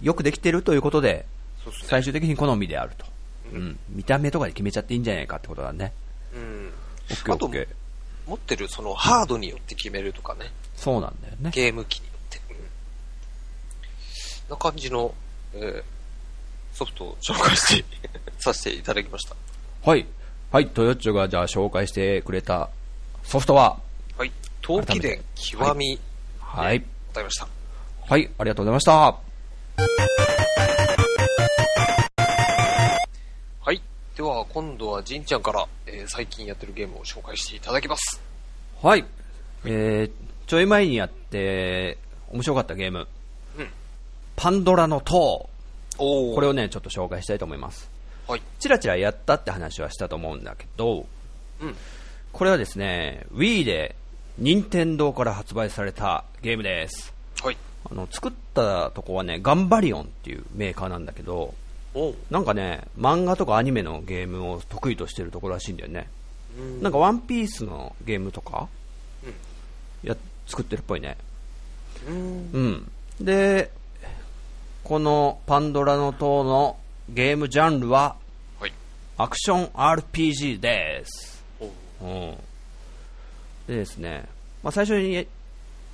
[0.00, 1.26] よくできてるということで、
[1.64, 1.88] ですね。
[1.88, 3.04] 最終的に好みであると。
[3.52, 3.78] ううんん。
[3.90, 5.92] 見た目とかで決めちゃっていいんじゃないかってことだね。
[6.34, 6.72] うん。
[7.10, 7.68] オッケーあとオッケー。
[8.26, 10.50] 持ってるそのハードによって決めるとかね。
[10.76, 11.50] そうなんだよね。
[11.52, 12.40] ゲーム機によって。
[12.50, 12.56] うん。
[14.50, 15.14] な感じの、
[15.54, 15.82] えー
[16.72, 17.84] ソフトを紹介して
[18.38, 19.34] させていただきました。
[19.84, 20.06] はい。
[20.52, 22.70] はい、トヨッチョがじゃあ紹介してくれた
[23.22, 23.78] ソフトは、
[24.18, 24.32] はい。
[24.60, 26.02] 陶器伝極みで
[26.40, 26.80] はい。
[26.80, 27.46] ございました。
[28.08, 28.92] はい、ありがとうございました。
[33.60, 33.80] はい。
[34.16, 38.20] では、今度はじんちゃんから、えー最近やってるゲームを紹介していただきます。
[38.82, 39.04] はい。
[39.64, 40.10] えー、
[40.48, 41.96] ちょい前にやって、
[42.32, 43.06] 面白かったゲーム。
[43.56, 43.68] うん
[44.34, 45.48] パンドラの塔。
[45.98, 47.88] おこれをね、ちょっと紹介したいと思います。
[48.30, 48.42] はい。
[48.60, 51.06] チラチラやったって話はしたと思うんだけど、
[51.60, 51.74] うん。
[52.32, 53.96] これはですね、Wii で
[54.38, 57.12] 任天堂から発売されたゲームです。
[57.42, 57.56] はい。
[57.90, 61.54] あの、作ったとこはね、ガンバリオンっていうメーカーなんだけど。
[62.30, 66.08] なんかね、漫画とかアニメのゲームを得意としてるところらしいんだよね。
[66.56, 68.68] うんなんかワンピースのゲームとか、
[69.24, 69.34] うん
[70.08, 70.16] や、
[70.46, 71.16] 作ってるっぽいね。
[72.08, 72.50] うん。
[72.52, 72.90] うん。
[73.20, 73.72] で、
[74.84, 76.76] このパンドラの塔の
[77.08, 78.19] ゲームジャンルは、はい。
[79.22, 81.44] アクション RPG です。
[81.60, 81.70] おう。
[82.00, 82.36] うん。
[83.66, 84.26] でですね、
[84.62, 85.24] まあ、最初にや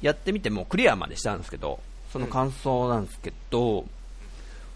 [0.00, 1.80] やってみてもクリアまでしたんですけど、
[2.12, 3.84] その感想なんですけど、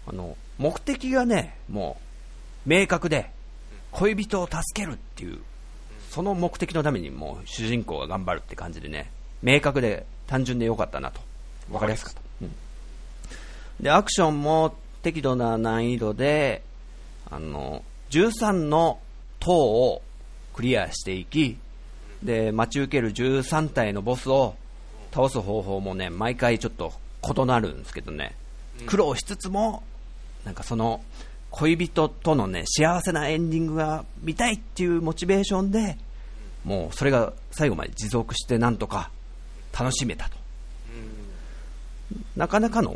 [0.05, 1.97] あの、目的がね、も
[2.65, 3.31] う、明確で、
[3.91, 5.39] 恋人を助けるっていう、
[6.09, 9.11] その目的のためにもう主人公が頑張るって感じでね、
[9.41, 11.21] 明確で単純でよかったなと。
[11.71, 12.21] わかりやすかった。
[12.41, 12.55] うん
[13.79, 16.63] で、アクションも適度な難易度で、
[17.29, 18.99] あの、13の
[19.39, 20.01] 塔を
[20.53, 21.57] クリアしていき、
[22.21, 24.55] で、待ち受ける13体のボスを
[25.13, 26.93] 倒す方法もね、毎回ちょっと
[27.23, 28.35] 異なるんですけどね、
[28.85, 29.83] 苦労しつつも、
[30.45, 31.01] なんかその、
[31.49, 35.97] 恋人とのね、幸せなエンディングが見たいっていうモチベーションで、
[36.63, 39.09] もうそれが最後まで持続してなんとか
[39.77, 40.37] 楽しめたと。
[42.35, 42.95] なかなかの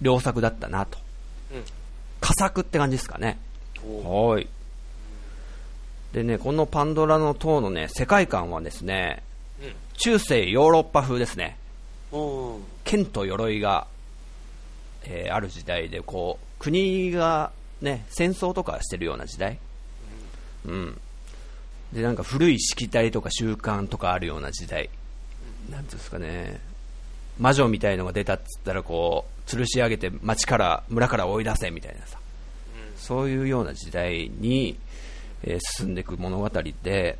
[0.00, 0.98] 良作だったなと。
[1.52, 1.64] うん。
[2.20, 3.38] 佳作って感じですかね。
[3.86, 4.48] おはい。
[6.12, 9.22] でね、このパンドラの塔のね、世界観はですね、
[9.60, 9.72] うん。
[9.94, 11.56] 中世ヨーロッパ風ですね。
[12.12, 13.86] お剣と鎧が、
[15.04, 17.50] えーある時代で、こう、国が
[17.82, 19.58] ね、戦争とかしてるような時代。
[20.64, 21.00] うん。
[21.92, 24.88] で、なんか古いしきたりとか習慣とかあるような時代。
[25.70, 26.60] なんですかね。
[27.38, 32.18] 魔女みたいのが出たっつったら、こう、吊るし上げて町から、村から追い出せみたいなさ。
[33.04, 34.76] そういうような時代に、
[35.42, 36.48] えー進んでいく物語
[36.82, 37.18] で、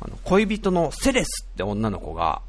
[0.00, 2.42] あの恋人のセレスって女の子が、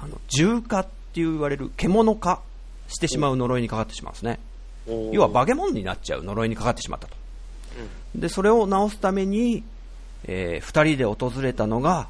[0.00, 2.40] あの重化って言われる獣化
[2.88, 4.40] してしまう呪いにかかってしまうんですね。
[4.88, 7.14] お要は化け物になっちゃう呪いにかかってしまったと。
[8.14, 9.62] で、それを治すために、
[10.24, 12.08] えー二人で訪れたのが、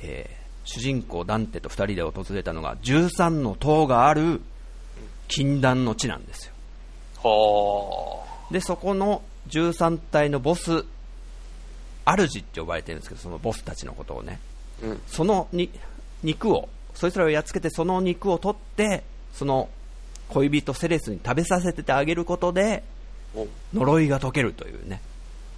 [0.00, 0.36] えー
[0.68, 4.40] 主人公ダンテと二人で訪れたのが、13の塔がある
[5.28, 6.52] 禁断の地なんですよ。
[7.26, 10.84] はで、そこの13体のボス、
[12.04, 14.38] 主って呼ばれてるんですけど、そのボスたちのことをね、
[14.82, 14.86] あ。
[14.86, 15.00] うん。
[15.06, 15.70] そのに
[16.22, 19.02] 肉を、そいつらをやっつけて、その肉を取って、
[19.34, 19.68] その
[20.28, 22.82] 恋人セレスに食べさせてあげることで、
[23.34, 25.00] お呪いが解けるというね、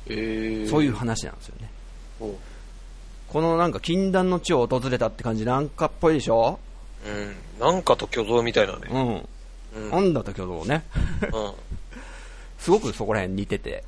[0.07, 0.69] えー。
[0.69, 1.71] そういう話なんですよね。
[2.21, 2.35] お
[3.29, 6.59] このなんか禁断の地を訪れたって感じなんかっぽいでしょ？
[7.07, 7.37] うん。
[7.61, 8.89] なんかと巨像みたいなね。
[8.91, 9.29] うん。
[9.79, 9.91] うん。
[9.91, 10.85] なんだったけどね。
[11.23, 11.53] うん。
[12.59, 13.85] すごくそこら辺似てて、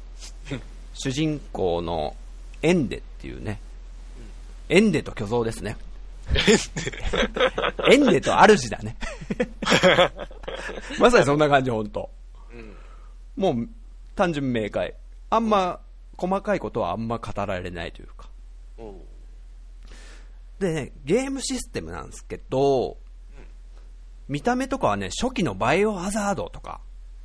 [0.95, 2.17] 主人公の
[2.63, 3.61] エンデっていうね、
[4.69, 5.77] エンデと巨像ですね。
[7.91, 8.97] エンデと主だね。
[11.01, 12.11] まさにそんな感じ、ほんと。
[12.53, 12.77] うん。
[13.37, 13.69] もう、
[14.15, 14.95] 単純明快。
[15.31, 15.81] あんま、
[16.17, 18.29] 細かいことはあんま語られないというか。
[18.79, 18.95] お
[20.61, 22.99] でね、ゲームシステムなんですけど、
[24.31, 26.81] 見た目とかはね、初期のバイオハザードとか、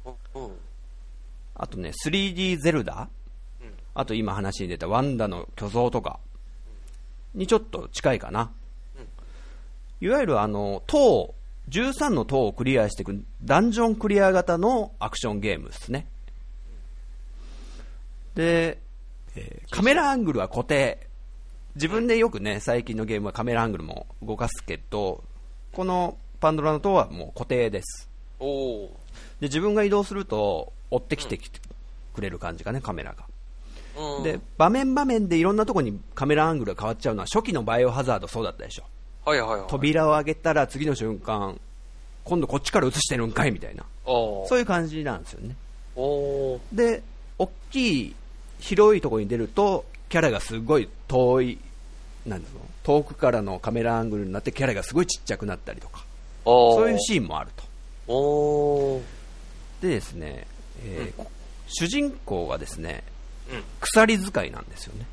[0.05, 0.51] うん。
[1.53, 3.09] あとね、3D ゼルダ、
[3.61, 6.19] うんあと今話に出たワンダの巨像とか
[7.33, 8.51] にちょっと近いかな。
[10.01, 11.35] いわゆるあの、塔、
[11.69, 16.07] 13の塔をクリアしていくダンジョンクリア型のアクションゲームですね。
[18.33, 18.79] で、
[19.35, 21.07] えーカメラアングルは固定。
[21.75, 25.23] 自分でよくね、最近のゲームはカメラアングルも動かすけど、
[25.71, 28.09] このパンドラの塔はもう固定です。
[28.39, 28.45] お
[28.85, 28.99] お
[29.39, 31.59] で、自分が移動すると追ってきてきて
[32.13, 33.25] くれる感じかね、カメラが。
[33.97, 34.23] うん。
[34.23, 38.83] で、場面場面でいろんなとこにカメラアングルが変わっちゃうのは初期のバイオハザードそうだったでしょ。
[39.23, 39.67] はいはいはい。
[39.67, 41.59] 扉を開けたら次の瞬間、
[42.23, 43.83] 今度こっちから映してるんかいみたいな。
[44.05, 45.55] おそういう感じなんですよね。
[46.71, 47.03] で、
[47.37, 48.15] 大きい、
[48.59, 51.59] 広いところに出ると、キャラがすごい遠い、
[52.25, 52.59] なんですの？
[52.83, 56.04] 遠くからのカメラアングルになってキャラがすごいちっちゃくなったりとか、
[56.45, 57.63] そういうシーンもあると。
[59.81, 60.47] でですね、
[60.83, 61.25] えー
[61.67, 63.03] 主人公がですね、
[63.51, 63.63] うん。
[63.79, 65.05] 鎖使いなんですよね。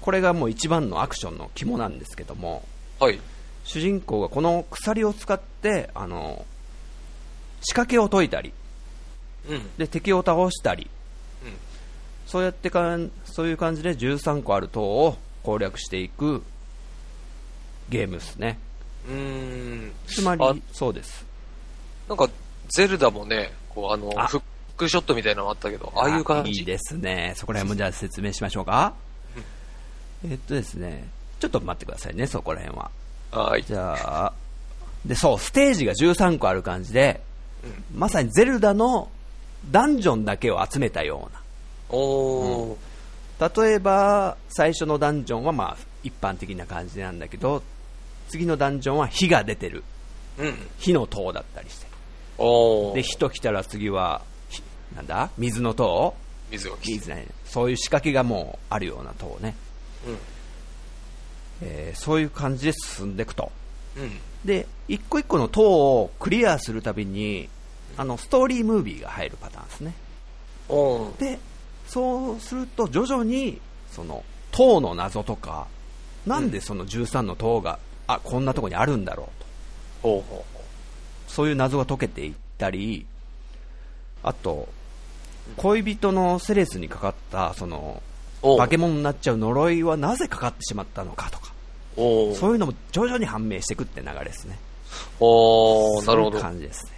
[0.00, 2.66] これがもう一番のアクションの肝なんですけども、
[3.00, 3.18] はい。
[3.64, 6.44] 主人公がこの鎖を使って、あの、
[7.62, 8.52] 仕掛けを解いたり、
[9.48, 9.70] うん。
[9.78, 10.90] で、敵を倒したり、
[11.44, 11.52] うん。
[12.26, 16.42] そうやってかん、そういう感じで13個ある塔を攻略していく
[17.88, 18.58] ゲームですね。
[19.08, 19.92] うーん。
[20.06, 21.24] つまあり、そうです。
[22.08, 22.28] なんか、
[22.68, 24.42] ゼルダもね、こう、あの、あフッ
[24.76, 26.50] クショットみたいなのあったけど、ああいう感じ。
[26.50, 27.34] いいですね。
[27.36, 28.94] そこら辺もじゃあ説明しましょうか。
[30.28, 32.90] えっとですね、ちょっと待ってくださいね、そこら辺は。
[33.30, 33.64] はい。
[33.64, 33.94] じゃ
[34.26, 34.32] あ、
[35.04, 37.20] で、そう、ステージが13個ある感じで、
[37.94, 39.10] まさにゼルダの
[39.70, 41.40] ダンジョンだけを集めたような。
[41.90, 43.62] おー。
[43.62, 47.62] 例えば、最初のダンジョンはまあ一般的な感じなんだけど、
[48.28, 49.84] 次のダンジョンは火が出てる。
[50.38, 50.54] うん。
[50.78, 51.86] 火の塔だったりして。
[52.94, 54.62] で、火と来たら次は、ひ
[54.96, 55.30] なんだ？
[55.38, 56.14] 水の塔？
[56.50, 56.76] 水が。
[56.82, 57.26] 水ない。
[57.44, 59.54] そういう仕掛けがもうあるような塔ね。
[60.06, 60.18] うん。
[61.62, 63.52] えーそういう感じで進んでいくと。
[63.96, 64.18] うん。
[64.44, 67.48] で、一個一個の塔をクリアするたびに、
[67.96, 69.94] あの、ストーリームービーが入るパターンですね。
[71.18, 71.38] で、
[71.86, 73.60] そうすると徐々に、
[73.92, 75.68] その、塔の謎とか、
[76.26, 79.26] なんでその13の塔が、あ、こんなとこにあるんだろう
[80.02, 80.08] と。
[80.08, 80.44] ほうほ
[81.28, 83.06] そういう謎が解けていったり、
[84.22, 84.68] あと、
[85.56, 88.02] 恋人のセレスにかかったその
[88.56, 91.52] 化け物になっちゃう呪いはなぜかかってしまったのかとか。
[91.96, 94.58] そういうのも徐々に判明していくって流れですね。
[95.20, 96.40] おーなるほど。
[96.40, 96.92] 感じですね。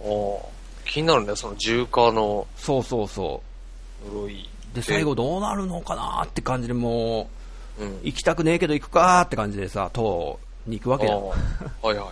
[0.00, 0.42] おー。
[0.86, 2.46] 気になるね、その重化の。
[2.56, 3.42] そうそうそ
[4.06, 4.48] 呪い。
[4.72, 7.26] うで最後どうなるのかなって感じでもう
[7.78, 8.00] うん。
[8.02, 11.34] 行きたくねえけど行くかって感じでさ塔に行くわけだは
[11.84, 12.06] いはい。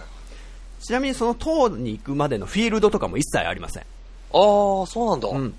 [0.82, 3.88] ちなみにその塔に行くまでのフィールドとかも一切ありません、ああ、
[4.32, 5.28] そうなんだ。
[5.28, 5.54] うん、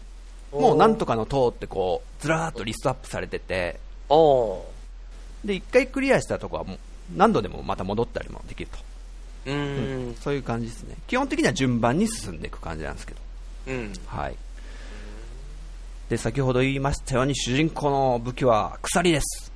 [0.51, 3.79] もうなんとかの塔ってこうずらーっとリストアップされてて。
[5.45, 6.77] で一回クリアしたとこはもう
[7.15, 8.77] 何度でもまた戻ったりもできると
[9.45, 10.15] うーん。
[10.15, 13.19] そういう感じですね基本的には順番に進んでいく感じなんですけど
[13.67, 13.93] うん。
[14.05, 14.35] はい
[16.09, 19.50] で先ほど言いましたように主人公の武器は鎖です。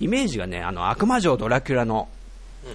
[0.00, 2.08] イメージがねあの悪魔城ドラキュラの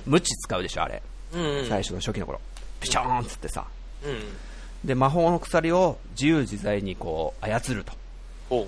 [0.06, 1.02] 無知使うでしょあれ、
[1.34, 1.66] うん。
[1.68, 2.40] 最初の初期の頃
[2.80, 3.66] ピシャーンっつってさ
[4.06, 4.88] うん。
[4.88, 8.68] で魔法の鎖を自由自在にこう操ると。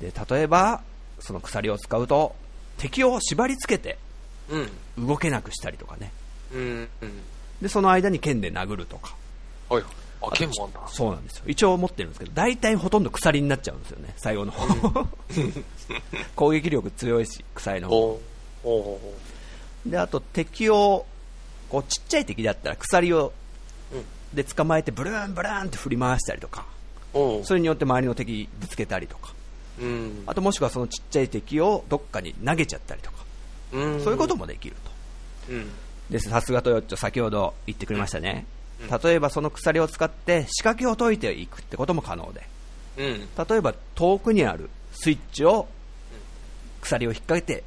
[0.00, 0.82] で例えば
[1.20, 2.34] その鎖を使うと
[2.78, 3.98] 敵を縛り付けて
[4.48, 5.06] うん。
[5.08, 6.12] 動けなくしたりとかね
[6.52, 6.88] うん。
[7.00, 7.20] うん。
[7.62, 9.14] でその間に剣で殴るとか
[9.68, 9.84] はい。
[10.32, 10.80] あ、剣もあんだ。
[10.86, 11.44] そうなんですよ。
[11.46, 15.06] 一応持ってるんですけど大体ほとんど鎖になっちゃうんですよね最後の方。
[16.36, 18.20] 攻撃力強いし鎖の方。
[19.86, 21.06] であと敵を
[21.68, 23.32] こうちっちゃい敵だったら鎖を
[23.92, 24.04] うん。
[24.36, 26.66] で捕まえてブルーンブルーンって振り回したりとか。
[27.44, 29.32] それによって周りの敵ぶつけたりとか。
[29.80, 30.24] うん。
[30.26, 33.18] あともしくはそのちっちゃい敵をどっかに投げちゃったりとか。
[33.72, 34.02] うん。
[34.02, 34.90] そういうこともできると。
[35.52, 35.70] うん。
[36.10, 38.53] でさすがトヨッチョ先ほど言ってくれましたね、うん
[39.02, 42.46] 例えばその鎖を使って仕掛けを解いていくってことも可能で。
[42.96, 43.28] うん。
[43.48, 45.68] 例えば遠くにあるスイッチを
[46.80, 47.64] 鎖を引っ掛けて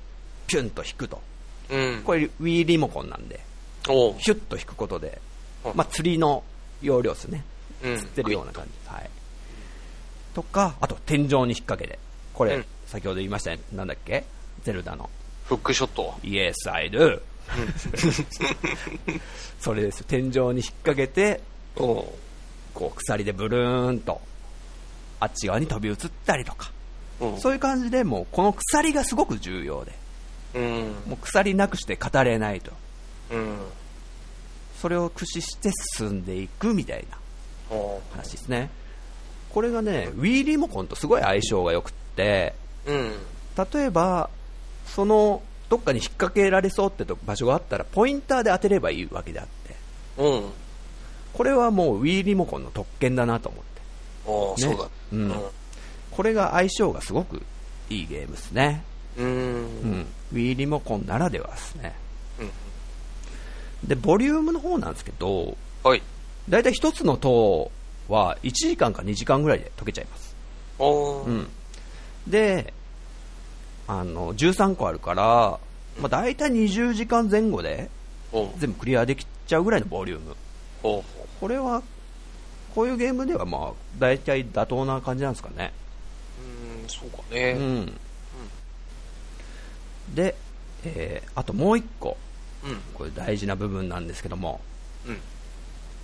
[0.47, 1.21] ピュンと引くと。
[1.69, 2.01] うん。
[2.03, 3.39] これ Wii リモコンなんで。
[3.83, 5.21] ヒュッと引くことで、
[5.63, 6.43] はいまあ、釣りの
[6.81, 7.43] 要領ですね。
[7.83, 7.95] うん。
[7.97, 9.09] 釣ってるような感じ、はい、
[10.33, 11.97] とかあと天井に引っ掛けて
[12.33, 12.65] これ、うん。
[12.85, 13.59] 先ほど言いましたね。
[13.73, 14.25] なんだっけ？
[14.63, 15.09] ゼルダの。
[15.45, 16.15] フックショット。
[16.21, 17.21] Yes, I do
[19.59, 21.41] それですよ天井に引っ掛けて。
[22.77, 24.21] こう鎖でブルーンと
[25.19, 25.95] あっち側に飛び移っ
[26.27, 26.71] たりとか
[27.19, 27.39] うん。
[27.39, 29.93] そういう感じでもうこの鎖がすごく重要で
[30.53, 30.95] うん。
[31.07, 32.71] もう鎖なくして語れないと
[33.31, 33.57] うん。
[34.79, 37.17] それを駆使して進んでいくみたいな。
[38.11, 38.69] 話ですね
[39.49, 42.53] これがね Wii リモコンとすごい相性が良くって
[42.85, 43.13] うん。
[43.73, 44.29] 例えば
[44.85, 49.75] そのどっかに引っ掛けられそうってと場所があったらポインターで当てればいいわけであって
[50.17, 50.43] うん。
[51.33, 54.89] これはもう Wii リモコンの特権だなと思ってねそうだ。
[55.13, 55.33] うん
[56.11, 57.43] これが相性がすごく
[57.89, 58.83] いいゲームですね、
[59.17, 60.05] うん。
[60.33, 61.95] Wii リモコンならではですね
[62.39, 63.87] うん。
[63.87, 66.01] でボリュームの方なんですけどはい。
[66.49, 67.71] だいたい1つの塔
[68.07, 70.35] は1時間か2時間ぐらいで解けちゃいます。
[70.79, 71.47] うん、
[72.27, 72.73] で
[73.87, 75.59] あの13個あるから、
[75.99, 77.89] まあ、大体20時間前後で。
[78.59, 80.35] 全部クリアできちゃうぐらいのボリューム。
[80.83, 81.81] これは
[82.75, 85.73] こういうゲームではまあ大体妥当な感じなんですかね、
[86.83, 87.53] うん、そうかうね。
[87.53, 87.91] ん、
[90.13, 90.35] で、
[90.83, 92.17] えーあともう1個
[92.63, 92.75] うん。
[92.93, 94.59] これ大事な部分なんですけども
[95.07, 95.19] うん。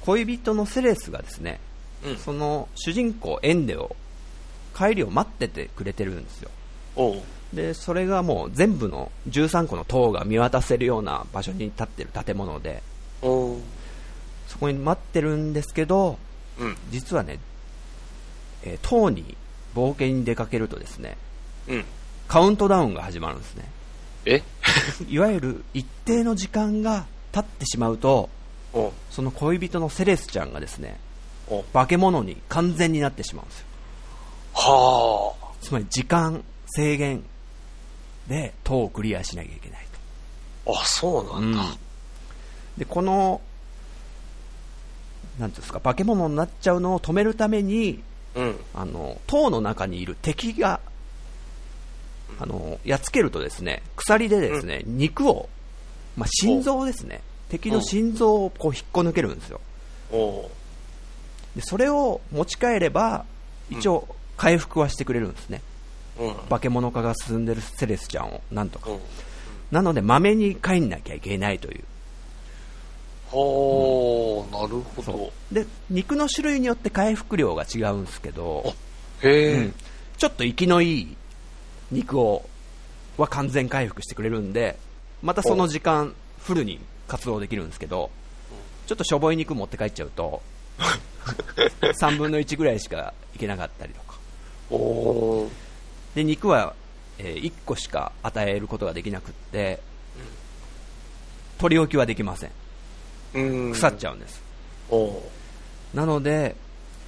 [0.02, 1.60] 恋人のセレスがですね
[2.06, 2.17] うん。
[2.17, 3.96] その主人公エンデを
[4.76, 6.50] 帰りを待っててくれてるんですよ。
[7.53, 12.82] でそれがもう全部の13個の塔が見渡せるような場所に立ってる建物で。
[14.47, 16.17] そこに待ってるんですけど
[16.60, 16.77] うん。
[16.91, 17.39] 実はね、
[18.63, 19.36] えー塔に
[19.75, 21.17] 冒険に出かけるとですね
[21.67, 21.86] うん。
[22.27, 23.65] カウントダウンが始まるんですね
[24.25, 24.43] え？
[25.10, 28.29] いわゆる一定の時間が経ってしまうと。
[29.12, 31.00] その恋人のセレスちゃんがですね。
[31.73, 33.65] 化け物に完全になってしまうんですよ
[34.56, 36.44] はつまり時間
[36.76, 37.24] 制限
[38.28, 39.88] で塔をクリアしなきゃいけない
[40.65, 40.82] とあ。
[40.82, 41.63] あ、そうなんだ。
[42.78, 43.42] でこの
[45.40, 48.02] なんですか化け物になっちゃうのを止めるために
[48.36, 48.56] うん。
[48.74, 50.80] あの塔の中にいる敵が
[52.40, 55.50] あのやっつけるとですね鎖でですね、肉を、
[56.17, 59.62] まあ、心臓ですね敵の心臓をこう引っこ抜けるんですよ。
[61.56, 63.26] でそれを持ち帰れば
[63.69, 64.08] 一応
[64.38, 65.73] 回復はしてくれるんですね、うん。
[66.50, 69.00] 化け物化が進んでるセレスちゃんをなんとかうん。
[69.72, 71.84] なのでまめに帰んなきゃいけないという
[73.32, 75.34] はあ、なるほど。
[75.52, 78.76] で肉の種類によって回復量が違うんですけど、
[79.24, 79.74] へえ、うん
[80.18, 81.18] ちょっと生きのいい
[81.92, 82.48] 肉を
[83.18, 84.78] は完全回復してくれるんで
[85.22, 88.10] またその時間フルに活動できるんですけど
[88.86, 90.42] ちょっとしょぼい肉持って帰っちゃうと
[91.82, 94.18] 3分の1ぐらいしかいけなかったりとか。
[94.70, 95.63] おー。
[96.16, 96.76] で、肉は、
[97.20, 99.80] え1個しか与えることができなくって、
[101.58, 102.52] 取り置きはできません。
[103.36, 103.72] うん。
[103.72, 104.42] 腐っちゃうんです。
[105.94, 106.56] なので、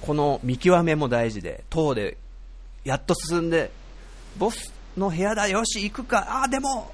[0.00, 2.16] この見極めも大事で、塔で
[2.84, 3.70] やっと進んで、
[4.38, 6.92] ボスの部屋だ、よし、行くか、あー、でも、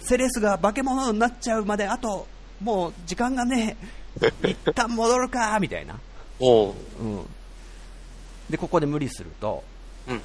[0.00, 2.26] セレスが化け物になっちゃうまで、あと、
[2.60, 3.76] もう時間がね
[4.20, 5.98] え、 一旦戻るか、みたいな。
[7.00, 7.26] うん。
[8.48, 9.64] で、ここで無理すると、
[10.06, 10.20] うん。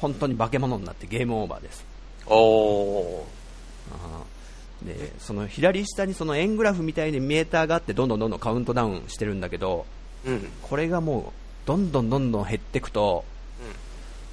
[0.00, 1.84] 本当に化け物になってゲームオーバーです。
[2.26, 3.26] お
[4.82, 9.86] で、その左下にその円グラフみたいにメーターがあって、どんどんどんどんカウントダウンしてるんだけど、
[10.24, 10.48] うん。
[10.62, 11.32] これがも
[11.66, 13.24] う、どんどんどんどん減っていくと、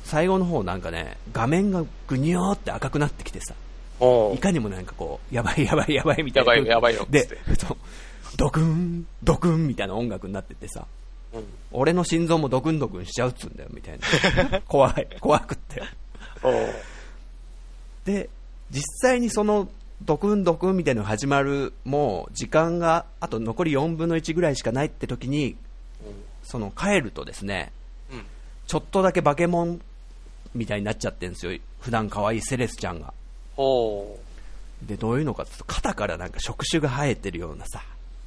[0.03, 3.55] 最後の方なんかね、画面がぐにょーって赤くなってきてさ。
[4.33, 6.53] いかにもなんかこう、やばいやばいやばいみたいな。
[6.53, 6.95] やばいよやばい
[8.37, 10.85] ドクン、ドクンみたいな音楽になっててさ、
[11.35, 11.45] うん。
[11.71, 13.99] 俺の心臓もドクンドクンしちゃうっつうんだよ、みたい
[14.49, 14.61] な。
[14.67, 15.83] 怖い、怖くって。
[18.05, 18.29] で、
[18.71, 19.69] 実際にその、
[20.03, 25.55] ドクンドクンみたいなのが始まる、もう、時間が、あと残り4分の1ぐらいしかないって時に、
[26.43, 27.71] その、帰るとですね、
[28.11, 28.25] うん。
[28.67, 29.81] ちょっとだけバケモン
[30.53, 31.59] みたいになっちゃってるんですよ。
[31.79, 33.13] 普段可愛いセレスちゃんが。
[34.81, 37.81] で、どういうのかっていうと、肩からなんか触手が生えてるようなさ、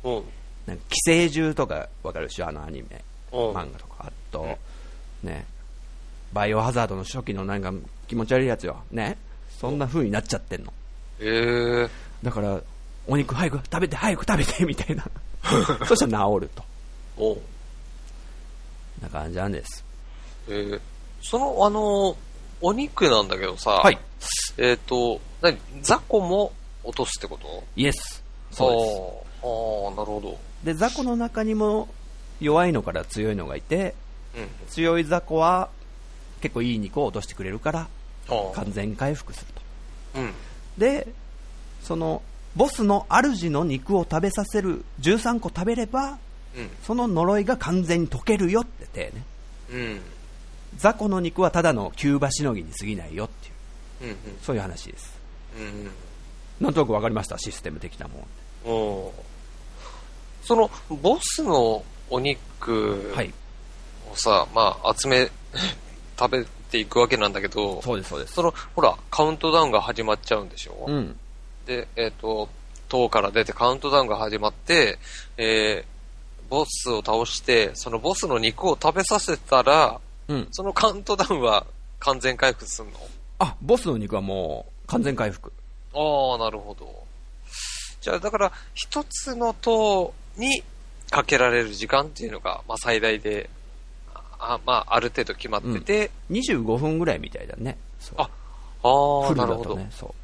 [0.04, 0.22] うん。
[0.68, 2.48] なんか寄生獣とかわかるでしょ？
[2.48, 3.02] あのアニメ、
[3.32, 3.94] うん漫画とか。
[4.00, 4.58] あと、
[5.22, 5.46] ね、
[6.32, 7.72] バイオハザードの初期のなんか
[8.06, 8.82] 気持ち悪いやつよ。
[8.90, 9.16] ね。
[9.58, 10.72] そんな風になっちゃってんの。
[11.20, 11.90] えー。
[12.22, 12.60] だから、
[13.06, 15.04] お肉早く食べて、早く食べて、みたいな。
[15.86, 16.62] そしたら治ると。
[17.16, 17.40] おー。
[19.02, 19.84] な感じなんです。
[20.48, 20.80] えー。
[21.22, 22.16] その、あのー、
[22.60, 23.98] お肉なんだけどさ、はい。
[24.58, 25.58] えっ、と、何？
[25.82, 26.52] 雑魚も
[26.84, 27.64] 落とすってこと？
[27.74, 28.22] イエス。
[28.52, 28.94] そうです。
[28.94, 29.00] す。
[29.42, 30.38] あーあー、なるほど。
[30.64, 31.88] で、雑魚の中にも
[32.40, 33.94] 弱いのから強いのがいて、
[34.36, 34.48] うん。
[34.68, 35.68] 強い雑魚は
[36.40, 37.88] 結構いい肉を落としてくれるから
[38.54, 39.46] 完全回復する
[40.14, 40.20] と。
[40.20, 40.34] うん。
[40.76, 41.08] で、
[41.82, 42.22] その、
[42.56, 46.18] ボスの主の肉を食べさせる13個食べれば、
[46.56, 46.70] うん。
[46.82, 49.24] その呪いが完全に解けるよって手ね。
[49.70, 50.00] うん。
[50.76, 54.16] 雑魚の肉はただのキューバしのぎに過ぎないよっていう、うん。
[54.42, 55.18] そういう話です。
[55.58, 55.90] うん。
[56.60, 58.20] なんとなくわかりました、システム的なもん。
[58.20, 58.72] うん。
[58.72, 59.27] おー
[60.48, 60.70] その、
[61.02, 63.34] ボスのお肉はい。
[64.10, 65.30] をさ、まあ、集め、
[66.18, 68.32] 食べていくわけなんだけど、そうです、そうです。
[68.32, 71.20] その、ほら、カウントダウンが始まっちゃうんでしょ、うん。
[71.66, 72.48] で、えっ、と、
[72.88, 74.98] 塔から出てカウントダウンが始まって、
[75.36, 80.48] えー、ボスを倒して、そのボスの肉を食べさせたら、うん。
[80.50, 81.66] そのカウントダウンは
[81.98, 82.88] 完全回復する
[83.38, 85.52] あ、ボスの肉はもう完全回復。
[85.92, 86.90] のああ、なるほど。
[88.00, 90.62] じゃあ、だから、一つの塔に
[91.10, 93.50] かけられる時間っていうのが、まあ最大で、
[94.40, 97.76] あまあ、ある程度決まってて、25分ぐらいみたいだね。
[98.16, 98.22] あ
[98.82, 99.78] ああ、フルなるほど。
[99.90, 100.14] そ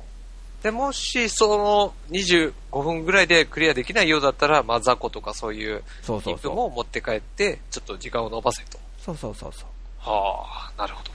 [0.00, 0.62] う。
[0.62, 6.54] で、もし、その25分ぐらいでクリアできないようだったら、まあ、雑魚とかそういう肉そうそうそう。
[6.56, 8.78] も持って帰って、ちょっと時間を延ばせと。
[8.98, 9.68] そうそうそうそう。
[10.00, 11.10] はあ、なるほど。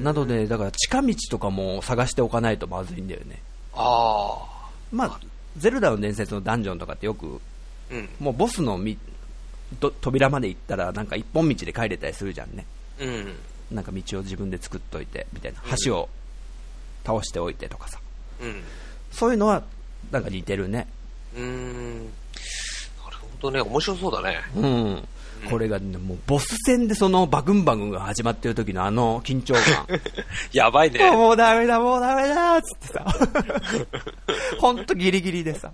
[0.00, 3.42] なので、だから近道とかも探しておかないとまずいんだよね。
[3.74, 5.20] ああ、まあ、
[5.56, 7.40] ゼルダの伝説のダンジョンとかってよく、
[7.90, 8.98] うん、もうボスのみ
[9.80, 12.66] ど扉まで行ったら、なんか一本道で帰れたりするじゃんね。
[13.00, 13.34] うん、
[13.70, 15.76] なんか道を自分で作っといて、みたいなうん。
[15.84, 16.08] 橋を
[17.04, 17.98] 倒しておいてとかさ。
[18.40, 18.62] うん。
[19.10, 19.62] そういうのは、
[20.10, 20.86] なんか似てるね。
[21.34, 22.04] うーん。
[22.04, 24.40] なるほどね、面白そうだね。
[24.56, 25.08] うん。
[25.50, 29.86] これがね、もうボス戦でそのバグンバグンが始まってる時のあの緊張感。
[30.52, 31.10] やばいね。
[31.10, 33.06] もうダメだ、もうダメだっつってさ。
[34.58, 35.72] ほんとギリギリでさ。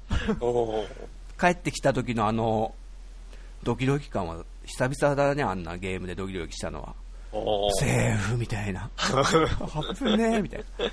[1.38, 2.74] 帰ってきた時のあの、
[3.62, 6.94] ドキドキ感は久々だね、あんなゲームでドキドキしたのは。
[7.78, 8.90] セーフみたいな。
[9.94, 10.86] 危ねえみたいな。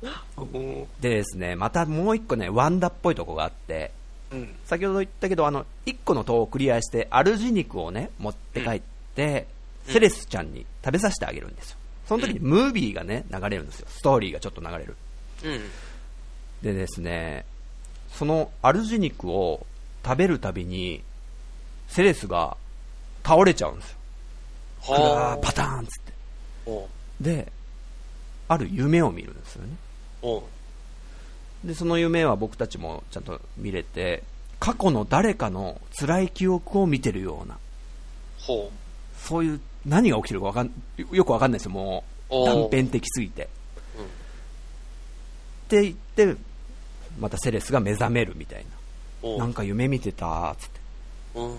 [0.36, 3.92] うんでですね、またもう一個ね、ワンダっぽいとこがあって、
[4.32, 4.54] うん。
[4.64, 8.82] 先ほど言ったけど、あの、一個の塔をクリアして、アルジ肉をね、持って帰っ
[9.14, 11.76] て、うんセレスちゃんに食べさせてあげるんですよ。
[12.06, 13.86] その時にムービーがね、流れるんですよ。
[13.88, 14.96] ストーリーがちょっと流れる。
[15.44, 15.60] うん。
[16.62, 17.44] でですね、
[18.12, 19.66] そのアルジ肉を
[20.04, 21.02] 食べるたびに、
[21.88, 22.56] セレスが
[23.24, 23.96] 倒れちゃうんですよ。
[25.42, 26.12] パターンっつって。
[27.20, 27.52] で、
[28.48, 29.70] ある夢を見るんですよね。
[31.64, 34.22] で、その夢は僕たちもちゃんと見れて、
[34.58, 37.58] 過去の誰かの辛い記憶を見てるような、
[38.38, 38.70] ほ
[39.18, 40.70] そういう何が起きてるかわかん
[41.12, 43.48] よくわかんないですよ、もう断片的すぎて。
[43.96, 44.00] う。
[44.00, 44.06] うん。
[44.06, 44.08] っ
[45.68, 46.36] て言って、
[47.18, 48.64] またセレスが目覚めるみたい
[49.22, 49.36] な。
[49.36, 50.80] なんか夢見てたーっつって。
[51.34, 51.56] うん。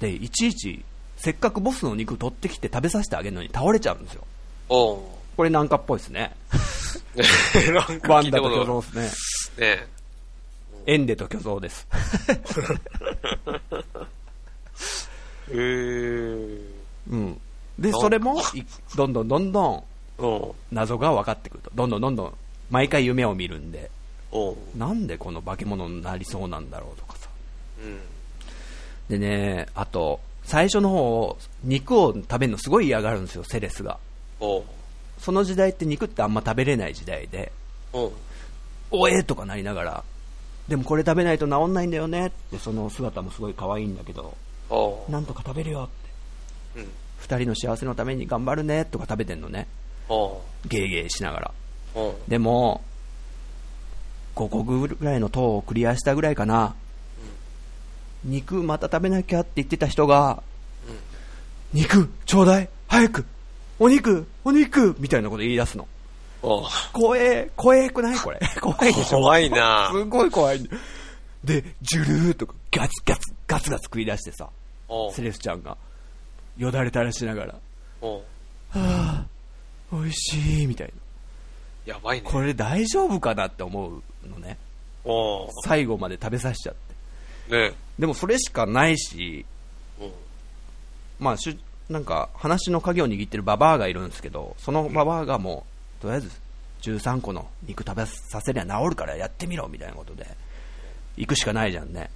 [0.00, 0.84] で、いちいち、
[1.16, 4.24] せっかくボスの肉取ってきて食べさせてあげるのに倒れちゃうんですよ。
[5.38, 6.34] これなんかっぽいですね。
[7.72, 9.66] なんかワンダと聞いたこと巨像ですね。
[9.68, 9.86] ね
[10.84, 11.86] エンデと巨像です。
[15.48, 15.52] え。
[15.52, 16.60] へー。
[17.10, 17.40] うん。
[17.78, 18.64] で、それも、い
[18.96, 19.84] どんどんどんどん
[20.18, 21.70] おう謎が分かってくると。
[21.72, 22.34] どんどんどんどん、
[22.68, 23.92] 毎回夢を見るんで、
[24.32, 27.28] おうなんでこの化け物になりそうなんだろうとかさ。
[27.80, 28.00] うん。
[29.08, 34.00] でね、あと、最初の方、肉を食べるのすごい嫌がるんですよ、セレスが。
[34.40, 34.64] おう
[35.18, 37.52] その時代って肉ってあんま食べれない時代で、
[37.92, 38.12] おう
[38.90, 40.04] おえーとかなりながら、
[40.68, 44.36] でもこれ食べないと治んないんだよねって、その姿もすごい可愛いんだけど、
[45.08, 45.88] なんとか食べるよ
[46.74, 46.88] って、うん。
[47.18, 49.66] 二人の幸せのために頑張るねとか食べてんのね、
[50.66, 51.54] ゲーゲーしながら。
[52.28, 52.82] でも、
[54.36, 56.74] 5個ぐらいの塔をクリアしたぐらいかな、
[58.24, 60.42] 肉また食べなきゃって言ってた人が、
[61.72, 63.24] 肉ちょうだい早く
[63.78, 65.86] お肉お肉みたいなこと言い出すの。
[66.92, 68.18] 怖え、怖えくない？
[68.18, 68.40] これ。
[68.60, 70.68] 怖いでしょ怖いな すごい怖い。
[71.44, 74.48] で、ジュルーとかガツガツ、ガツガツ食い出してさ、
[75.12, 75.76] セレスちゃんが、
[76.56, 77.54] よだれ垂らしながら、
[78.00, 79.24] はぁ、
[79.92, 81.94] 美味しい、みたいな。
[81.94, 82.28] やばいね。
[82.30, 84.58] これ大丈夫かなって思うのね。
[85.64, 86.74] 最後まで食べさせちゃっ
[87.48, 87.56] て。
[87.70, 89.46] ねでもそれしかないし、
[90.00, 90.12] うん。
[91.18, 91.58] まあ、しゅ
[91.88, 95.64] なんか話の鍵を握ってるババアがいるんですけど、そのババアがも
[96.00, 96.30] う、とりあえず
[96.82, 100.26] 13個の肉食べさせりゃ治るからやってみろみたいなことで、
[101.16, 102.10] 行くしかないじゃんね。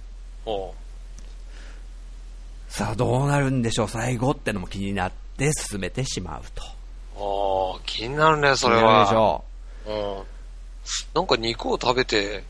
[2.69, 6.63] さあどうなるんでしょう、最後ってのも気になって進めてしまうと。
[7.15, 9.05] おう気になるね、それは。
[9.05, 9.43] でしょ
[9.87, 10.23] うん。
[11.13, 12.43] なんか肉を食べて、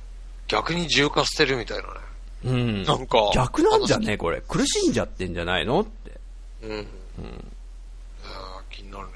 [0.48, 1.90] 逆に重化してるみたいなね。
[2.46, 2.50] う。
[2.50, 2.84] うん。
[2.84, 4.18] なんか逆なんじゃね？
[4.18, 4.42] これ。
[4.48, 5.82] 苦しんじゃってんじゃないの？
[5.82, 6.12] って。
[6.62, 6.88] うん。
[7.18, 7.26] うん。
[7.26, 9.14] いやー気になるね。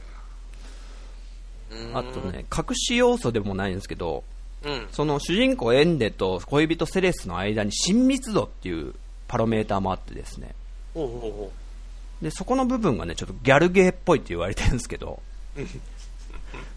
[1.72, 2.20] うんあと。
[2.32, 4.24] ね、隠し要素でもないんですけど、
[4.64, 4.88] うん。
[4.91, 8.93] その主人公エンデと恋人セレスの間に親密度っていう
[9.28, 10.54] パロメーターもあってですね。
[10.93, 11.52] ほうほうほ
[12.22, 15.22] で、そこの部分がね、ちょっとギャルゲーっぽいって言われてるんですけど、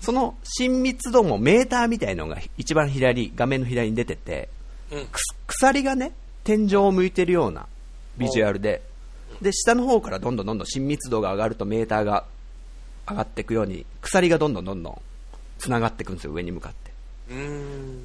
[0.01, 4.49] その親密度もメーターみたいのが一番左、画面の左に出てて、
[4.91, 4.97] う。
[4.97, 5.07] うん。
[5.07, 6.13] くす鎖がね、
[6.45, 7.67] 天井を向いてるような
[8.19, 8.83] ビジュアルで、
[9.41, 12.25] で、下の方からどんどんどんどん親密度が上がるとメーターが
[13.09, 15.01] 上がっていくように、鎖がどんどんどんどん
[15.59, 16.91] 繋がっていくんですよ、上に向かって。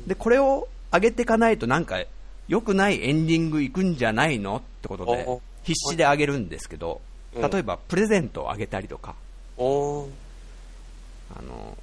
[0.07, 2.03] で、これを上げていかないとなんか
[2.47, 7.01] 良くないエンディングいくんじゃないのってことでお、必死で上げるんですけど、
[7.33, 7.49] うん。
[7.49, 9.15] 例えばプレゼントをあげたりとか、
[9.57, 10.09] おー。
[11.37, 11.77] あの、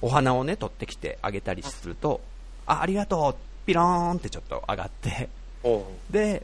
[0.00, 2.20] お花をね、取ってきてあげたりすると、
[2.66, 5.28] あ、ありがとう、ピローンってちょっと上がって、
[6.10, 6.42] で、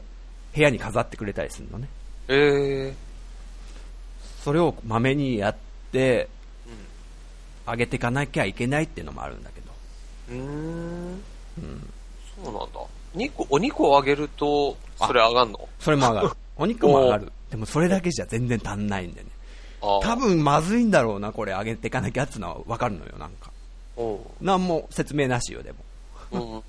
[0.53, 1.87] 部屋に飾ってくれたりするのね。
[2.27, 2.93] えー。
[4.43, 5.55] それをまめにやっ
[5.91, 6.29] て、
[7.65, 10.35] う上げていかなきゃいけないっていうのもあるんだけど。
[10.35, 10.37] ん。
[10.39, 11.89] うーん。
[12.43, 12.79] そうなんだ。
[13.13, 15.67] 肉、お肉をあげると、それ上がんの？
[15.79, 16.29] それも上がる。
[16.57, 17.31] お肉も上がる。
[17.49, 19.27] でもそれだけじゃ全然足んないんでね。
[19.81, 20.15] 多。
[20.15, 23.51] 分まずいんだろうな、これ上げていかなきゃっていうのは分かるのよ、なんか。
[23.95, 25.77] おうなんも説明なしよ、でも。
[26.31, 26.61] うんうんうん。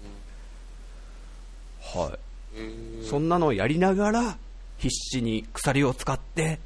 [1.82, 2.18] は
[2.54, 3.06] えーい。
[3.08, 4.38] そんなのをやりながら、
[4.78, 6.58] 必死に鎖を使って、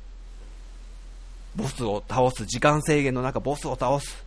[1.57, 4.25] ボスを倒す、時間制限の中、ボスを倒す。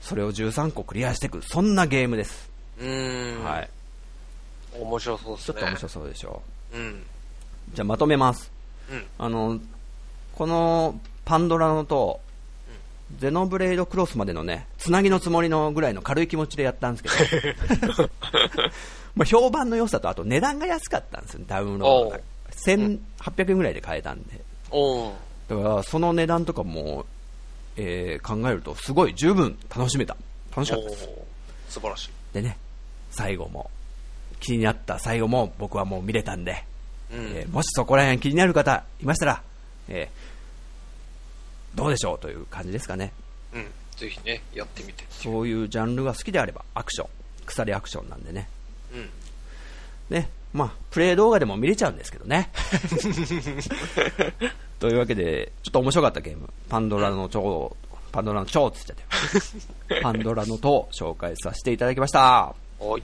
[0.00, 2.50] それを13個クリアしていく、そんなゲームです。
[2.78, 3.44] うーん。
[3.44, 3.70] はい。
[4.78, 5.54] 面白そうですね。
[5.54, 6.42] ちょっと面白そうでしょ
[6.74, 7.02] うん。
[7.74, 8.50] じゃあまとめます。
[8.90, 9.04] うん。
[9.18, 9.60] あの、
[10.34, 12.20] このパンドラの塔、
[13.18, 18.10] ゼノブレードクロスまでのね、つなぎのつもりのぐらいの軽い気持ちでやったんですけど、
[19.14, 22.31] まあ評判の良さと、あと値段が安かったんですよ、ダウンロード。
[22.66, 24.40] 1800円ぐらいで買えたんで。
[25.48, 27.04] だから、その値段とかも、
[27.76, 30.16] えー考えると、すごい十分楽しめた。
[30.54, 31.08] 楽しかったです。
[31.68, 32.10] 素晴らしい。
[32.34, 32.56] でね、
[33.10, 33.70] 最後も、
[34.40, 36.64] 気になった最後も僕はもう見れたんで、
[37.12, 37.18] うん。
[37.34, 39.42] えーもしそこら辺気になる方いましたら、
[39.88, 42.18] えーどうでしょう？
[42.18, 43.12] という感じですかね。
[43.54, 43.66] うん。
[43.96, 45.04] ぜひね、やってみて。
[45.10, 47.08] そういうジャンルが好きであれば、アクション、
[47.46, 48.48] 鎖アクションなんでね。
[48.92, 49.08] うん。
[50.10, 52.50] ね、まあ、プレイ動画でも見れちゃうんですけどね。
[54.78, 57.74] というわけで、ちょっと面白かったゲーム、パンドラの蝶、
[58.10, 62.54] パンドラの蝶って言っちゃって、 パンドラの塔を紹介させていただきました。
[62.78, 63.02] おい。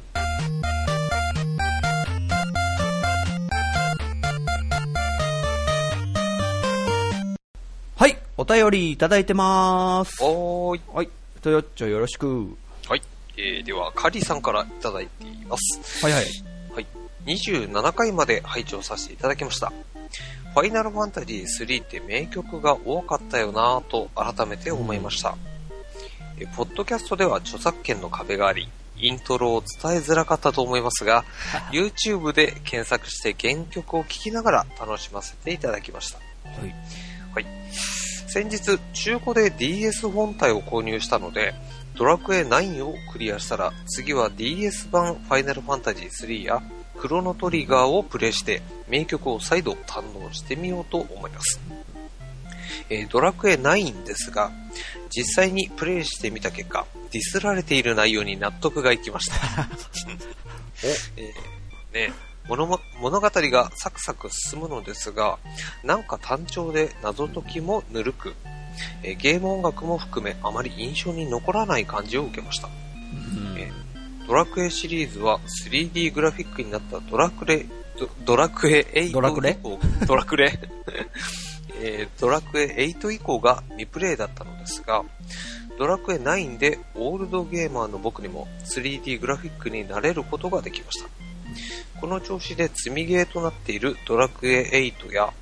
[7.97, 10.23] はい、お便りいただいてます。
[10.23, 10.81] おーい。
[10.93, 11.09] はい、
[11.41, 12.55] とよっちょよろしく。
[12.87, 13.03] はい。
[13.39, 16.05] えー、では、カリーさんからいただいています。
[16.05, 16.48] はいはい。
[17.29, 17.37] はい。
[17.37, 19.73] 27回まで拝聴させていただきました。
[20.55, 25.37] ファイナルファンタジー3って名曲が多かったよなぁと改めて思いました。
[26.41, 31.25] えポッドキャストでは著作権の壁があり、イントロを伝えづらかったと思いますが、
[31.71, 36.19] YouTube で検索して原曲を聴きながら楽しませていただきました。
[36.19, 36.75] はい。
[37.35, 37.47] はい。
[37.71, 41.55] 先日、中古で DS 本体を購入したので、
[41.95, 46.63] ドラクエ9をクリアしたら、次は DS 版ファイナルファンタジー3や
[47.01, 51.61] クロノトリガーをプレイして、名曲を再度堪能してみようと思います。
[52.91, 54.51] えードラクエ9ですが、
[55.11, 59.37] 実際にプレイしてみた結果、ディスられている内容に納得がいきました。
[61.17, 62.13] えーね、
[62.49, 65.39] 物も物語がサクサク進むのですが、
[65.85, 68.35] なんか単調で謎解きもぬるく、
[69.03, 72.69] えーゲーム音楽も含めあまり印象に残らない感じを受けました。
[74.29, 77.65] えードラクエシリーズは 3D グラフィックになったドラクレ、
[77.99, 80.59] ドドラクエ8ドラクレ以降ドラクレ、
[81.81, 82.67] えードラクエ
[83.01, 85.05] 8 以降が未プレイだったのですが、
[85.79, 91.09] ドラクエ9でオールドゲーマーの僕にも 3D グラフィックになれることができました。
[92.01, 95.33] この調子で積みゲーとなっているドラクエ8や、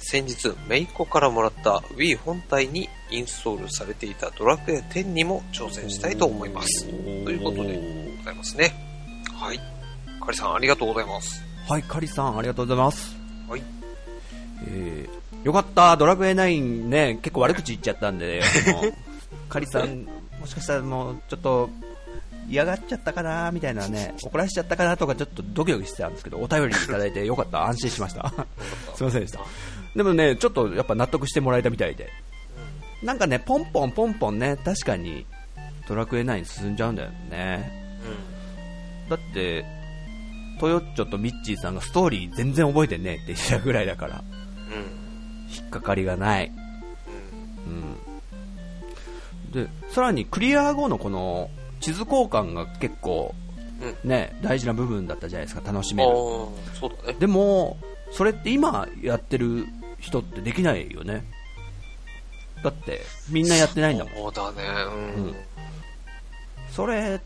[0.00, 6.86] 先日、メイコからもらった Wii 本体にインストールされていたドラクエ10にも挑戦したいと思います。
[6.86, 8.72] ということでございますね。
[9.34, 9.60] はい。
[10.20, 11.42] カリさん、ありがとうございます。
[11.68, 13.16] はい、カリさん、ありがとうございます。
[13.48, 13.62] はい。
[14.66, 18.42] えー、よかった、ドラクエ9ね、結構悪口言っちゃったんで、
[19.48, 20.06] カリさん、
[20.40, 21.70] もしかしたらもう、ちょっと、
[22.48, 28.32] 嫌がっちゃったかなみたいなね、 怒らしちゃったかなとか、ちょっとドキドキしてたんですけど、お便りいただいてよかった、安心しました。
[28.96, 29.40] すいませんでした。
[29.94, 32.10] でもね、ちょっとやっぱ納得してもらえたみたいで。
[33.02, 35.26] なんかね、ポンポンポンポンね、確かに、
[35.88, 37.72] ドラクエ9進んじゃうんだよね。
[39.08, 39.64] だって、
[40.60, 44.22] トヨッチョとミッチーさんがストーリー全然覚えてねえって言ってたぐらいだから。
[45.50, 46.52] 引っかかりがない。
[49.52, 53.34] で、さらにクリア後のこの地図交換が結構
[53.82, 54.08] うん。
[54.08, 56.10] ね、大事な部分だったじゃないですか、楽しめる。
[56.10, 57.16] ー、そうだね。
[57.18, 57.78] でも、
[58.12, 59.66] それって今やってる
[60.00, 61.24] 人ってできないよね。
[62.62, 64.14] だって、みんなやってないんだもん。
[64.14, 64.68] そうだね。
[65.16, 65.24] うん。
[65.26, 65.34] うん
[66.70, 67.20] それ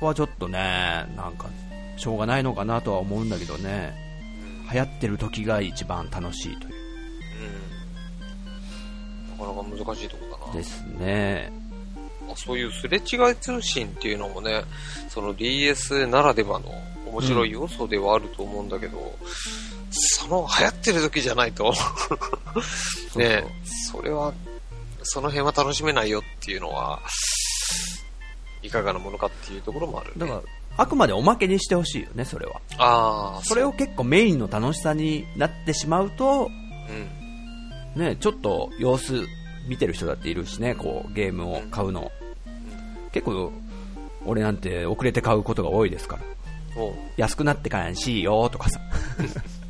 [0.00, 1.48] はちょっとね、なんか、
[1.96, 3.94] しょうがないのかなとは思うんだけどね。
[4.72, 6.74] 流行ってる時が一番楽しいという。
[9.34, 9.38] うん。
[9.38, 10.52] なかなか難しいとこだな。
[10.52, 11.52] ですね。
[12.26, 14.64] まあそういうすれ違い通信っていうのもね、
[15.08, 16.66] その DS ならではの
[17.06, 19.14] 面白い要素ではあると思うんだけど、
[19.96, 21.72] その流行ってる時じゃないと、
[23.16, 23.44] ね
[23.90, 24.32] それは、
[25.02, 27.00] その辺は楽しめないよっていうのは、
[28.62, 30.14] いかがなものかっていうところもある、ね。
[30.16, 30.42] だから、
[30.76, 32.60] あくまでおまけにしてほしいよね、それは。
[32.78, 36.50] ああ、それを結構メインの楽しさになってしまうと、
[37.94, 38.00] うん。
[38.00, 39.14] ね、ちょっと様子
[39.68, 42.10] 見てる人だっているしね、こう、ゲームを買うの。
[43.12, 43.52] 結構、
[44.26, 46.22] 俺なんて遅れて買うことが多いですから。
[47.16, 48.80] 安くなってからにしいよとかさ。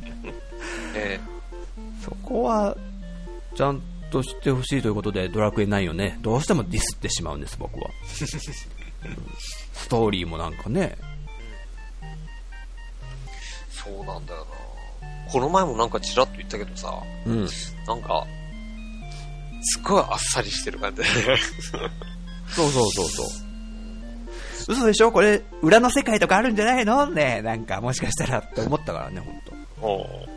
[0.95, 1.19] え
[2.03, 2.75] そこは、
[3.55, 3.81] ちゃん
[4.11, 7.89] としてほしいということで、ドラクエ9をね、どうしてもディスってしまうんです、僕は。
[9.73, 10.97] ストーリーもなんかね、
[13.69, 15.31] そうなんだよな。
[15.31, 16.91] この前もなんかチラッと言ったけどさ、
[17.25, 17.47] うん。
[17.87, 18.25] なんか、
[19.63, 21.05] すっごいあっさりしてる感じで。
[22.49, 23.27] そうそうそうそう。
[24.67, 25.11] 嘘でしょ？
[25.11, 27.05] これ、裏の世界とかあるんじゃないの？
[27.07, 30.34] ねなんか、もしかしたらって思ったからね、本当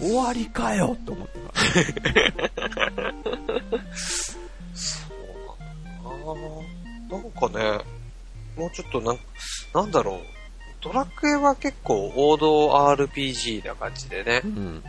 [0.00, 2.12] 終わりかよって思ったか
[3.02, 3.12] ら。
[4.74, 5.18] そう
[6.04, 6.34] なんだ
[7.10, 7.84] ななんかね、
[8.56, 9.18] もうちょっとなん、
[9.74, 10.20] なんだろう。
[10.80, 14.48] ドラクエは結構王道 RPG な感じでねう。
[14.48, 14.52] ん。
[14.52, 14.82] うん。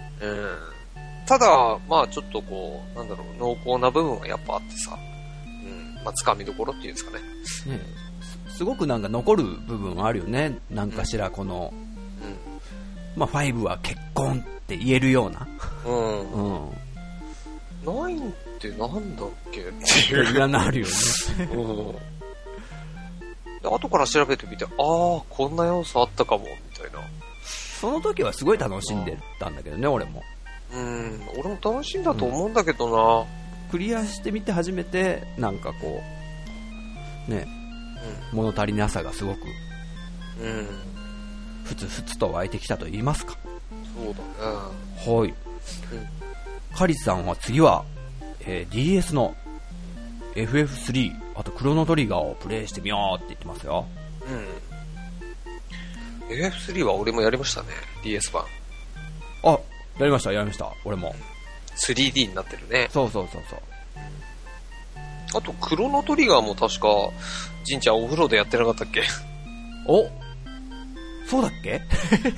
[1.25, 4.97] ただ、まあちょっとこう、なんだろう、濃厚な部分はやっぱあってさ。
[5.45, 5.95] うん。
[6.03, 7.23] まあ掴みどころっていうんですかね。
[7.65, 7.81] ね
[8.49, 10.59] すすごくなんか残る部分はあるよね。
[10.69, 11.73] なんかしらこの、
[13.19, 15.45] まあ、5は結婚って言えるような。
[15.85, 16.31] うん。
[16.31, 16.69] うん。
[16.69, 16.71] うん。
[17.85, 19.61] ナインってなんだっけ？
[19.61, 20.33] っていう。
[20.33, 20.91] がなるよね。
[21.53, 21.91] うん。
[23.61, 26.99] で後から調べてみて、ああ、こんな要素あったかも、みたいな。
[27.43, 30.23] その時はすごい楽しんでたんだけどね、俺も。
[30.73, 32.89] うん、俺も楽しいんだと思うんだけど
[33.23, 33.25] な。
[33.71, 36.01] クリアしてみて初めて、なんかこ
[37.27, 37.47] う、ね、
[38.31, 39.39] 物足りなさがすごく、
[40.41, 40.67] うん。
[41.71, 41.75] うん。
[41.75, 43.37] ふつふつと湧いてきたと言いますか。
[43.95, 45.19] そうだね。
[45.19, 45.33] はい。
[46.75, 47.85] カリスさんは次は、
[48.41, 49.35] えー DS の
[50.35, 53.85] FF3、あとクロノトリガーをプレイしてみようって言ってますよ。
[56.29, 56.35] うん。
[56.35, 57.69] FF3 は俺もやりましたね。
[58.03, 58.43] DS 版。
[59.43, 59.59] あ、
[59.99, 60.71] やりました、やりました。
[60.85, 61.15] 俺も。
[61.75, 62.87] 3D になってるね。
[62.91, 63.59] そうそうそうそう。
[65.35, 66.87] あと、クロノトリガーも確か、
[67.63, 69.03] じんちゃんお風呂でやってなかったっけ？
[69.87, 70.07] お
[71.29, 71.81] そうだっけ？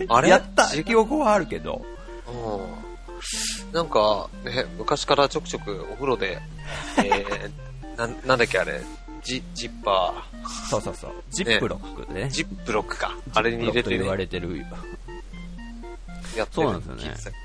[0.10, 0.30] あれ？
[0.30, 1.82] やった記憶はあるけど。
[2.28, 3.74] うん。
[3.74, 6.40] なんか、ね、昔からちょくちょくお風呂で、
[6.98, 8.82] えー、なん、なんだっけあれ、
[9.24, 10.26] ジ、ジッパ
[10.70, 11.12] そうそうそう。
[11.30, 12.26] ジップロックでね。
[12.28, 13.16] ー、ジップロックか。
[13.34, 14.58] あれに入れて、ね言わ、れてる。
[14.58, 17.38] やってるそうなんですよね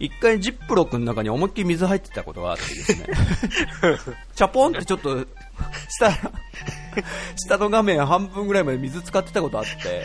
[0.00, 3.06] 一回ジップロックの中に思いっきり水入ってたことがあってですね。
[4.34, 5.24] チャポンってちょっと、
[5.88, 6.10] 下、
[7.36, 10.04] 下の画面半分ぐらいまで水使ってたことあって、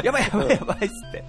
[0.04, 1.24] やばいやばいやばいっつって。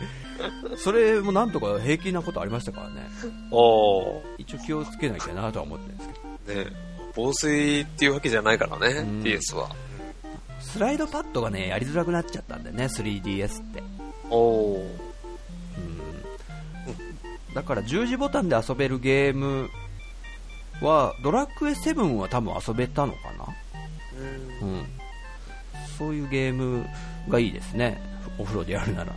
[0.78, 3.10] それもなんとか平気なことありましたからね。
[3.52, 4.22] おー。
[4.38, 6.10] 一応気をつけなきゃなとは思ってるんです
[6.48, 6.66] けど。
[6.66, 6.72] ね
[7.16, 9.70] 防水っていうわけじゃないからね、うん DS は。
[10.60, 13.84] スライドパッドがね、やりづらくなっちゃったんだよね、3DS って。
[14.30, 14.80] おー。
[14.80, 14.98] うん
[17.56, 19.68] だから十字ボタンで遊べるゲーム
[20.82, 23.48] は、ドラクエ7は多分遊べたのかな
[24.62, 24.86] うんうん。
[25.98, 26.86] そういうゲーム
[27.28, 28.00] がいいですね。
[28.38, 29.14] お風呂でやるなら。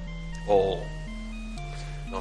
[0.47, 0.79] おー。
[2.13, 2.21] な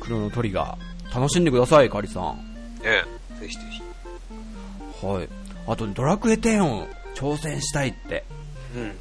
[0.00, 1.14] クロノトリガー。
[1.14, 2.36] 楽しんでください、カリさん。
[2.82, 3.04] ね
[3.40, 5.06] ぜひぜひ。
[5.06, 5.28] はい。
[5.66, 8.24] あと、ドラクエ10を挑戦したいって。
[8.74, 8.92] うん。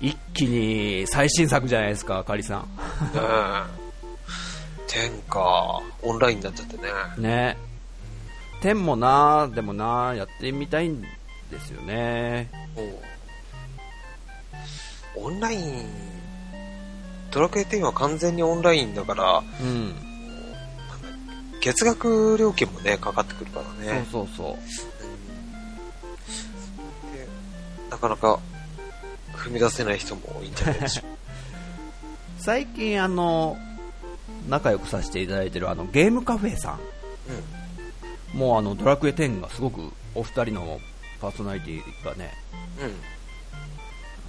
[0.00, 2.64] 一気に最新作じゃないですか、カリさ
[3.14, 3.20] ね
[3.82, 3.86] え。
[4.86, 5.80] 天か。
[6.02, 6.82] オンラインになっちゃってね。
[7.18, 7.22] ん。
[7.22, 7.56] ね。
[8.62, 12.48] 10もなでもなやってみたいんですよね。
[12.76, 13.15] お
[15.16, 15.86] オンライン、
[17.30, 19.94] ドラクエ10は完全にオンラインだから、うん。
[21.60, 24.06] 月額料金もね、かかってくるからね。
[24.12, 24.52] そうそうそう。
[24.52, 24.56] うん
[27.12, 27.28] で
[27.90, 28.38] なかなか
[29.32, 31.04] 踏み出せない人も多いんじゃないでしょう
[32.38, 33.56] 最近あの、
[34.48, 36.80] 仲良くさせていただいてるあのゲームカフェさん。
[38.36, 40.80] もうあのドラクエ10がすごくお二人の
[41.20, 42.34] パーソナリティがね、
[42.78, 42.84] うん。
[42.84, 42.94] うん。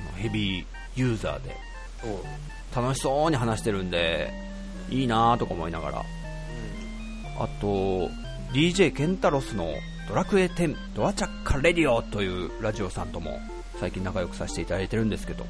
[0.07, 0.65] あのヘビー
[0.97, 1.55] ユーザーで
[2.75, 4.31] 楽しそうに話してるんで、
[4.89, 6.05] いいなぁとか思いながら。
[7.39, 8.09] あと、
[8.53, 9.73] DJ ケンタロスの
[10.09, 13.39] ドラクエ10ドアチャッカレディオというラジオさんとも
[13.79, 15.45] 最近仲良くさせていただいてるんですけど、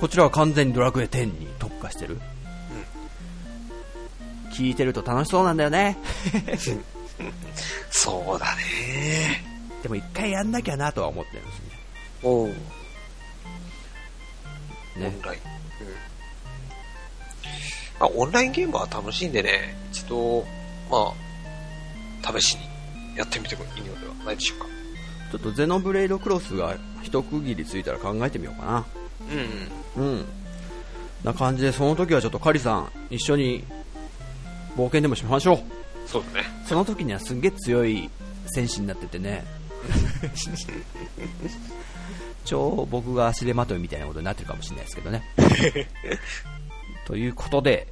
[0.00, 2.18] こちらは完全にドラクエ10に特化してる。
[4.52, 5.96] 聞いてると楽しそうなんだよね。
[7.90, 9.44] そうだね。
[9.82, 11.64] でも一回やんなきゃなとは思ってるんですね。
[15.06, 15.40] オンライン。
[15.40, 15.88] うん。
[18.00, 20.44] まあ、オンラインゲームは楽しいんでね、一度、
[20.90, 21.12] ま
[22.22, 24.66] あ、試しにやってみてもいいのではないでしょうか。
[25.30, 28.86] ちょっとゼノブレイドクロスが一区切りついたら考えてみようかな。
[29.96, 30.04] うん。
[30.04, 30.24] うん。
[31.24, 33.64] な感じで、その時はちょっとカリさん、一緒に
[34.76, 35.58] 冒険でもしましょう。
[36.06, 36.46] そうだね。
[36.64, 38.08] その時にはすんげえ強い
[38.46, 39.44] 戦士になっててね。
[42.48, 45.22] 超僕が足手まといみたいなことになってるかもしれないですけどね。
[47.06, 47.88] ということで、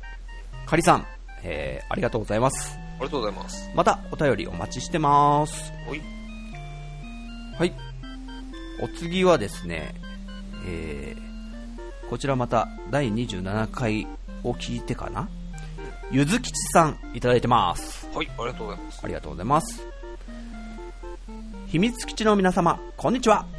[0.64, 1.06] カリさん、
[1.42, 2.74] えー、ありがとうございます。
[2.74, 3.70] ありがとうございます。
[3.74, 5.72] またお便りお待ちしてます。
[5.86, 6.00] おい。
[7.58, 7.74] はい。
[8.80, 9.94] お次はですね、
[10.66, 14.06] えー、こちらまた第27回
[14.42, 15.28] を聞いてかな
[16.10, 18.08] ゆずきちさんいただいてます。
[18.14, 19.00] はい、ありがとうございます。
[19.04, 19.86] ありがとうございます。
[21.66, 23.55] 秘密基地の皆様、こんにちは。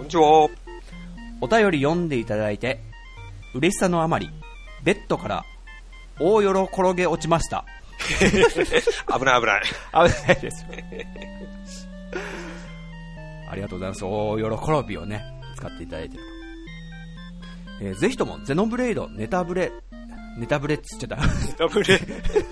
[0.00, 0.48] こんにちは。
[1.42, 2.80] お便り読んでいただいて、
[3.52, 4.30] 嬉しさのあまり、
[4.82, 5.44] ベッドから
[6.18, 7.66] 大よろ転げ落ちました。
[8.08, 9.62] 危ない危ない。
[9.62, 10.66] 危ないです。
[13.50, 14.04] ありがとうございます。
[14.06, 15.22] 大喜びをね、
[15.54, 16.22] 使っていただいてる
[17.78, 17.84] と。
[17.84, 19.70] えーぜひとも、ゼノブレイド、ネタブレ、
[20.38, 21.16] ネタブレっつっちゃった。
[21.58, 22.00] ダブル。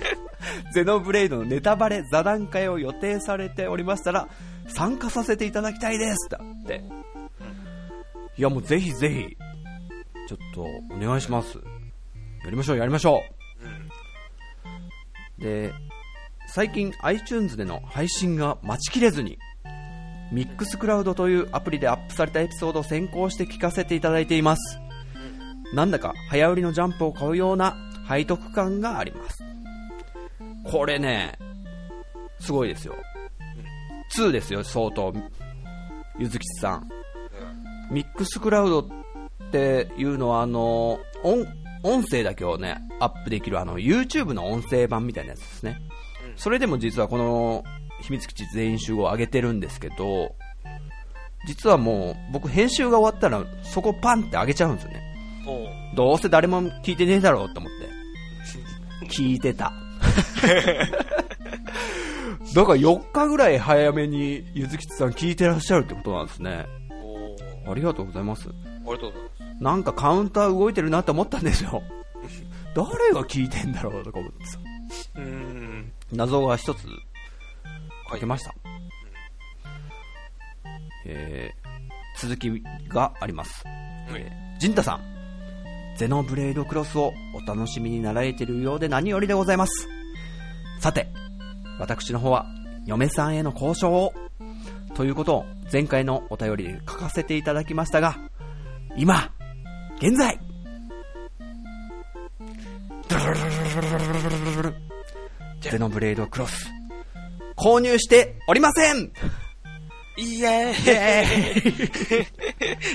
[0.75, 4.29] ゼノブレイドのネタバレ座談会を予定されておりましたら、
[4.69, 7.08] 参加させていただきたいですだって。
[8.39, 9.37] いや、もうぜひぜひ、
[10.29, 10.63] ちょっと
[10.95, 11.59] お願いします。
[12.45, 13.21] やりましょう、やりましょ
[15.39, 15.43] う。
[15.43, 15.73] で、
[16.47, 19.39] 最近 iTunes での配信が待ちきれずに、
[20.31, 24.79] ミックスクラウドというアプリでアップされたエピソードを先行して聞かせていただいています。
[25.75, 27.77] なんだか早売りのジャンプを買うような
[28.09, 29.43] 背徳感があります。
[30.65, 31.37] これね、
[32.39, 32.95] すごいですよ。
[34.17, 35.13] 2ですよ、相当。
[36.19, 36.98] ゆずきちさん。
[37.91, 38.85] ミックスクラウドっ
[39.51, 41.47] ていうのは、あの、音、
[41.83, 45.81] 音声だけをね、アップできる、あの、YouTube の音声版みたいなやつですね。
[46.37, 47.65] それでも実はこの、
[48.01, 50.35] 秘密基地全員集合を上げてるんですけど、
[51.47, 55.03] 実はもう、僕編集が終わったら、そこパンって上げちゃうんですよね。
[55.95, 57.73] どうせ誰も聞いてねえだろうと思っ
[59.01, 59.07] て。
[59.09, 59.73] 聞いてた。
[62.55, 66.67] だから4日ぐらい早めにゆずきちさん聞いてらっしゃるってことなんですね。
[67.69, 68.49] ありがとうございます。
[68.49, 68.53] あ
[68.87, 69.63] りがとうございます。
[69.63, 71.83] なんかカウンター動いてるなって思ったんですよ。
[72.75, 74.59] 誰が聞いてんだろうとか思ってさ。
[75.17, 75.93] うーん。
[76.13, 76.97] 謎が一つはい
[78.11, 78.27] 解け。
[78.27, 78.55] ました。
[81.07, 83.65] えー、続きがあります。
[83.67, 85.01] はいジンタさん、
[85.97, 89.89] ゼノブレードクロスをお楽しみになられているようで何よりでございます。
[90.81, 91.07] さて、
[91.79, 92.45] 私の方は、
[92.85, 94.13] 嫁さんへの交渉を、
[94.99, 98.19] ということを前回のお便りで書かせていただきましたが、
[98.97, 99.31] 今、
[99.99, 100.41] 現在、
[105.61, 106.67] ゼノブレードクロス、
[107.55, 109.13] 購入しておりません。
[110.17, 110.75] イエーイ。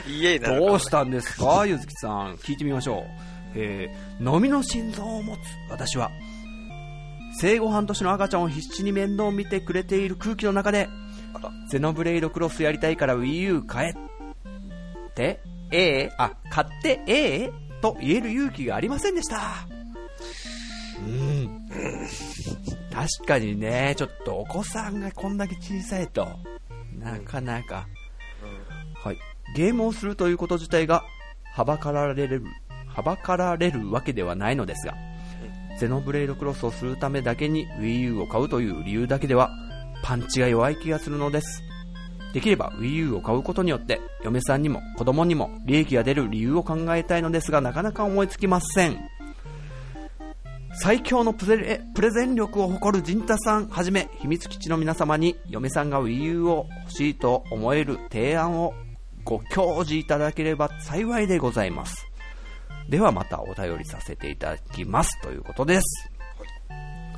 [0.10, 0.20] ーイ。
[0.20, 2.36] イエーイどうしたんですかゆずきさん。
[2.36, 3.04] 聞いてみましょう。
[3.56, 5.39] えー、飲みの心臓を持つ
[5.70, 6.12] 私は、
[7.39, 10.89] 生後半年の赤ちゃんを必死に面倒を見てくれている空気の中で
[11.69, 16.11] ゼノブレイドクロスやりたいから Wii U 買えって、ええ？
[16.17, 17.51] あ、買ってええ？
[17.81, 19.38] と言える勇気がありませんでした。
[20.99, 21.67] うん。
[22.91, 26.27] 確かにね、ちょっとお子さんがこんだけ小さいと、
[26.99, 27.88] なかなか、
[29.03, 29.17] はい、
[29.55, 31.03] ゲームをするということ自体が
[31.53, 32.43] はばかられる
[32.88, 34.93] はばかられるわけではないのですが、
[35.79, 39.49] ゼノブレイドクロスをするためだけに Wii U を買うという理由だけでは
[40.04, 41.64] パンチが弱い気がするのです。
[42.34, 48.99] できれば Wii U を買うことによって嫁さんにも子供にも利益が出る理由を考えたいのですがなかなか思いつきません。
[50.76, 58.74] 最強のプレプレゼン力を誇る陣太さんはじめ秘密基地の皆様に嫁さんが Wii U を欲しいと思える提案を
[59.24, 62.08] ご教示いただければ幸いでございます。
[62.89, 66.12] ではまたお便りさせていただきますということです。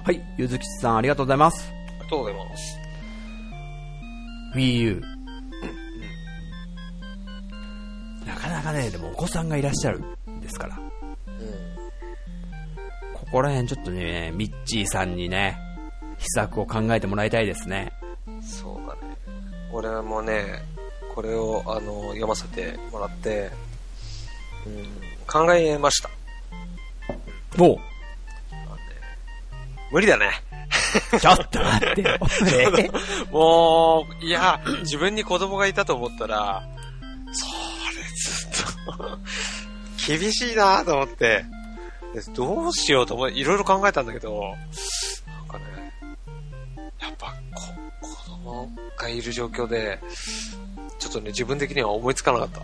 [0.04, 1.85] はい、ゆずきちさんありがとうございます。
[2.06, 2.78] りがとうございます。
[4.56, 5.02] Wii U
[8.26, 10.00] なかなかねでもお子さんがいらっしゃる
[10.30, 10.80] んですから
[13.14, 15.58] ここら辺ちょっとねミッチーさんにね
[16.18, 17.92] 秘策を考えてもらいたいですね
[18.28, 18.42] うん。
[18.42, 19.18] そうだね。
[19.74, 20.64] 俺もね、
[21.14, 23.52] これを、あの、読ませてもらって、
[24.66, 24.86] うん、
[25.28, 26.10] 考えました。
[27.60, 27.78] おう
[29.92, 30.32] 無理だね。
[31.20, 32.18] ちょっと待ってよ
[32.80, 32.90] え
[33.32, 36.68] もう、いや、自分に子供がいたと思ったら、
[37.32, 37.46] そ
[37.96, 39.18] れずっと、
[40.08, 41.46] 厳しいなと思って、
[42.14, 44.56] でどうしようと思い、いろいろ考えたんだけど、
[45.28, 45.94] なんかね、
[47.00, 47.62] やっぱこ、
[48.02, 50.00] 子供がいる状況で、
[51.00, 52.62] ちょっとね、自分的には思いつかなかった。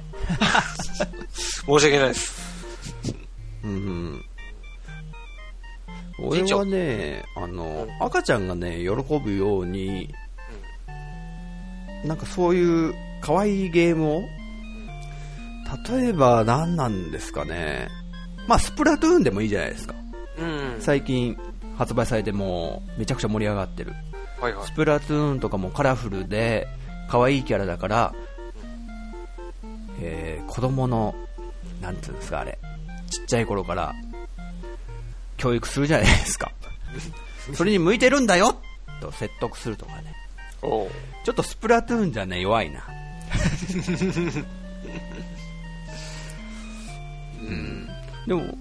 [1.36, 2.42] 申し訳ないです。
[3.64, 4.26] うん
[6.24, 10.14] 俺はねあの赤ちゃんがね喜ぶように
[12.06, 14.22] なんかそういう可愛いゲームを
[15.90, 17.88] 例えば何なんですかね。
[18.48, 19.96] まあスプラトゥーンでもいいじゃないですか。
[20.38, 20.76] うん。
[20.80, 21.38] 最近
[21.78, 23.94] 発売されてもうめちゃくちゃ盛り上がってる。
[24.42, 24.68] はいはい。
[24.68, 24.74] ス。
[24.74, 26.68] プラトゥーンとかもカラフルで
[27.10, 28.14] 可愛いキャラだから、
[30.02, 31.16] えー子供の
[31.82, 32.58] なんていうんですかあれ。
[33.10, 33.94] ちっちゃい頃から
[35.42, 36.52] 教育するじゃないですか。
[37.54, 38.62] それに向いてるんだよ。
[39.02, 40.14] と説得するとかね。
[40.62, 40.88] ちょ
[41.32, 42.84] っとスプラトゥーンじゃね弱いな。
[47.42, 47.90] うん。
[48.28, 48.54] でもやっ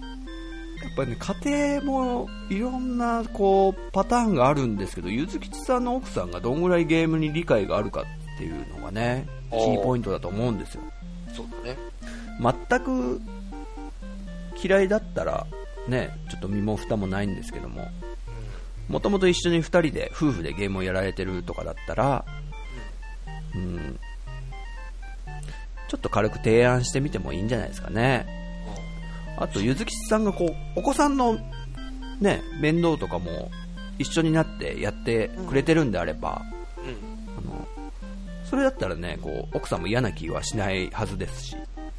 [0.97, 1.35] ぱりね家
[1.79, 10.83] 庭もいろんなこうパターンがあるんですけどゆずきちさんの奥さんがどんぐらいゲームに理解があるかっていうのがねキーポイントだと思うんですよ。
[11.35, 11.77] そうだね。
[12.41, 13.21] 全く
[14.63, 15.47] 嫌いだったら
[15.91, 17.89] ねちょっと身も蓋もないんですけども。
[18.89, 22.25] もともと一緒に2人で夫婦でゲームをやられてるとかだったら、
[23.55, 24.01] うん、
[25.89, 28.27] ちょっと軽く提案してみてもいいんじゃないですかね。
[29.37, 31.39] あとゆずきさんがこうお子さんの、
[32.21, 33.51] ね、面倒とかも
[33.99, 36.43] 一緒になってやってくれてるんであれば、
[36.79, 37.39] うん。
[37.39, 37.69] あの
[38.45, 41.57] それだったらねこう奥さんも嫌な気はしないはずですし、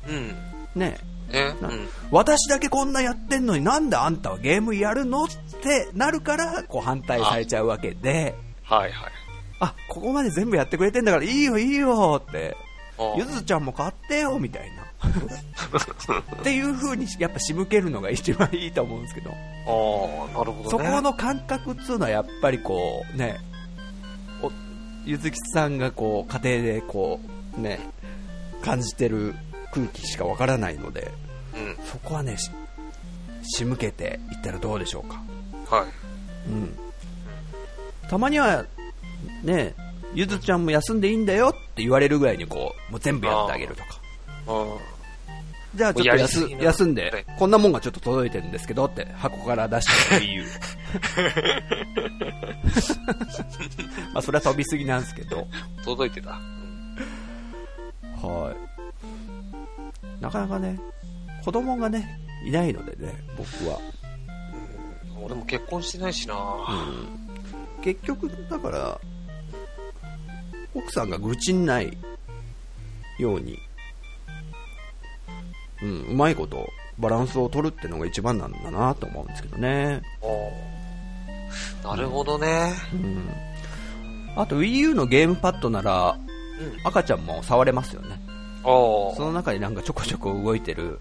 [0.07, 0.35] うん。
[0.75, 0.97] ね、
[1.31, 1.55] ね。
[1.61, 1.87] なうん。
[2.11, 5.27] 私だけこんなやってんのになんであんたはゲームやるのっ
[5.61, 9.11] てなるからこう反対されちゃうわけではいはい。
[9.59, 12.55] あここまで全部やってくれてんだからいいよいいよって
[12.97, 14.83] あゆずちゃんも買ってよみたいな
[16.39, 20.69] っていう風にやっぱ仕向けるのが一番いいと思うんですけど、ああ、なるほどね。
[20.69, 23.39] そこの感覚っつうのはやっぱりこうね
[24.43, 24.51] お
[25.05, 27.19] ゆずきさんがこう家庭でこ
[27.57, 27.79] うね
[28.61, 29.35] 感じてる
[29.73, 31.11] 空気しかわからないので
[31.53, 31.85] うん。
[31.85, 32.51] そこはねし
[33.43, 35.21] 仕向けていったらどうでしょうか
[35.75, 35.87] はい。
[36.49, 36.77] うん。
[38.09, 38.65] たまには、
[39.43, 39.73] ね、
[40.13, 43.89] ゆずちゃんも休んでいいんだよって言われるぐらいにこう、もう全部やってあげるとか。
[44.47, 44.77] うん。
[45.73, 50.43] じゃあちょっとやすぎな休んではい、こんなもんがちょっと届いてるんですけどって箱から出した理由。
[54.13, 55.47] まあそれは飛びすぎなんですけど。
[55.85, 56.31] 届いてた。
[58.21, 60.21] はい。
[60.21, 60.77] なかなかね、
[61.43, 63.79] 子供がね、いないのでね、僕は。
[65.17, 65.23] うん。
[65.25, 66.35] 俺も結婚してないしな
[67.81, 68.99] 結局、だから、
[70.73, 71.97] 奥さんが愚痴んない
[73.19, 73.59] ように、
[75.81, 76.67] うん、うまいこと
[76.99, 80.01] バランスを取るってのが一番なんだなと思うんですけどね。
[81.83, 82.73] なるほどね。
[82.93, 83.29] うん。
[84.35, 86.87] あと Wii U のゲームパッドなら、うん。
[86.87, 88.21] 赤ちゃんも触れますよね。
[88.63, 90.99] その中になんかちょこちょこ動いてる、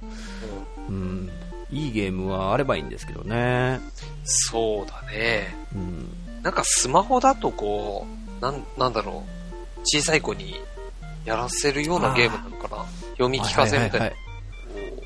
[0.90, 1.30] うん、
[1.70, 3.80] いいゲームはあればいいんですけどね。
[4.24, 5.54] そうだね。
[5.74, 6.08] うん。
[6.42, 8.06] なんかスマホだとこ
[8.38, 9.80] う、なん、なんだろう。
[9.84, 10.60] 小さい子に
[11.24, 12.84] やらせるようなゲームなのかな。
[13.12, 14.06] 読み聞かせみたいな。
[14.06, 14.30] はいはいはい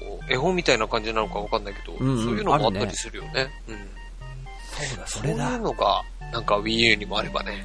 [0.05, 3.49] こう絵本みたいな感じなのかわかんないけど、うんうんそういうのもあったりするよね。
[3.69, 3.77] うん。
[3.77, 7.65] そうだ、そそういうのが、なんか Wii U にもあればね、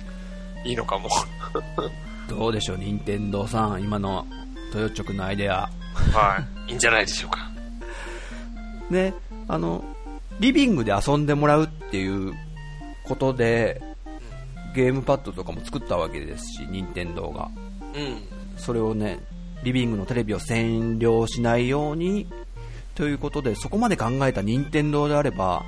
[0.63, 1.09] いいのかも。
[2.27, 4.25] どうでしょう、任天堂さん、今の
[4.71, 5.69] トヨチョクのアイデア。
[6.13, 6.71] はい。
[6.71, 7.48] いいんじゃないでしょうか。
[8.89, 9.13] ね、
[9.47, 9.83] あの、
[10.39, 12.33] リビングで遊んでもらうっていう
[13.03, 13.81] ことで、
[14.73, 17.49] ゲームパッドとかも作ったわけですし、任天堂が。
[17.95, 18.21] うん。
[18.57, 19.19] それをね、
[19.63, 22.27] リビングのテレビを占領しないように、
[22.95, 25.65] ということで、そこまで考えた任天堂であれば、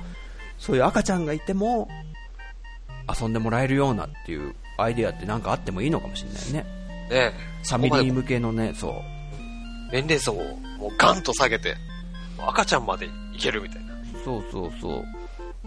[0.58, 1.88] そういう赤ちゃんがいても、
[3.20, 6.52] 遊んでもらえるようなっていうアイデアってなんかあってもいいのかもしれないね。
[6.52, 7.32] ねえ。
[7.64, 8.94] ファミリー向けのね、そう。
[9.92, 11.76] 年齢層をもうガンと下げて、
[12.48, 13.92] 赤ちゃんまでいけるみたいな。
[14.24, 15.04] そうそうそう。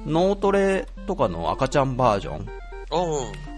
[0.05, 2.39] 脳トレとかの赤ちゃんバージョン？
[2.39, 2.47] うん。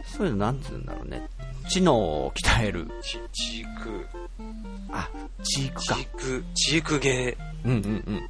[0.06, 1.28] そういうのなんつうんだろうね。
[1.70, 2.88] 知能を鍛える。
[3.02, 4.06] ち、チーク、
[4.92, 5.10] あ、
[5.44, 5.82] チークか。
[5.82, 8.30] チーク、チークゲうんうんうん。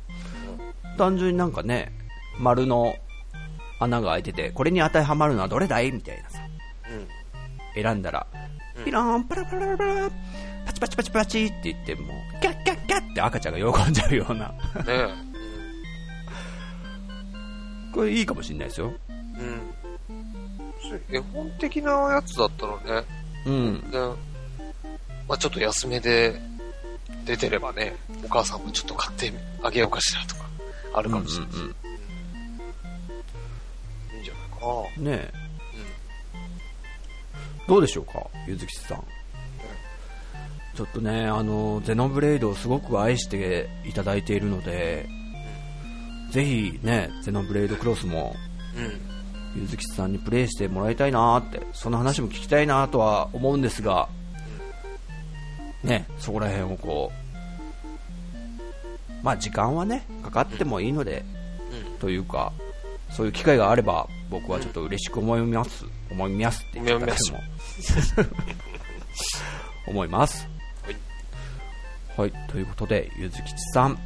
[0.98, 1.92] 単純になんかね、
[2.40, 2.96] 丸の
[3.80, 5.92] 穴が開いてて、これに当てはまるのはどれだい？
[5.92, 6.40] みたいなさ。
[6.90, 6.96] ー。
[6.96, 7.84] うん。
[7.84, 8.26] 選んだら、
[8.76, 10.10] うんピローン、パラパラパラ、
[10.68, 14.50] パチパチパチパチって言ってもう、キャッキャッキャッって赤ちゃんが喜んじゃうような。
[14.50, 14.54] ね
[14.90, 15.08] え。
[17.94, 18.94] これいいかもしんないですよ。
[19.18, 19.74] うん。
[21.10, 23.08] 絵本的なやつだったらね、
[23.46, 23.92] うん。
[23.92, 23.98] で、
[25.28, 26.40] まあちょっと安めで
[27.26, 27.96] 出てればね、
[28.26, 30.46] お母さんもちょっと買ってあげようかしらとか、
[30.94, 31.56] あるかもしれない。
[31.56, 31.76] うんうんうん
[34.16, 34.74] いいんじゃないかな。
[34.98, 35.34] うんねえ
[37.68, 39.04] うどうでしょうか、ゆずきさん。
[40.78, 45.10] ちょっとね、あの、ゼノブレイドをすごく愛していただいているので、
[46.30, 48.36] ぜひね、ゼノブレイドクロスも、
[48.76, 48.80] ん。
[48.80, 49.02] うん。
[49.60, 54.08] ゆずきさんにプレイしてもらいたいなーって、その話も聞きたいなとは思うんですが、
[55.84, 57.16] ね、そこら辺をこう、
[59.26, 61.26] まあ時間はね、かかってもいいので、
[61.90, 61.98] うん。
[61.98, 62.54] というか、
[63.10, 65.86] そういう機会があれば、僕はちょっと嬉しく思います。
[66.12, 67.14] 思いますって言ったも。
[69.88, 70.48] 思います。
[72.18, 72.32] はい。
[72.32, 73.98] はい、ということで、ゆずきちさん、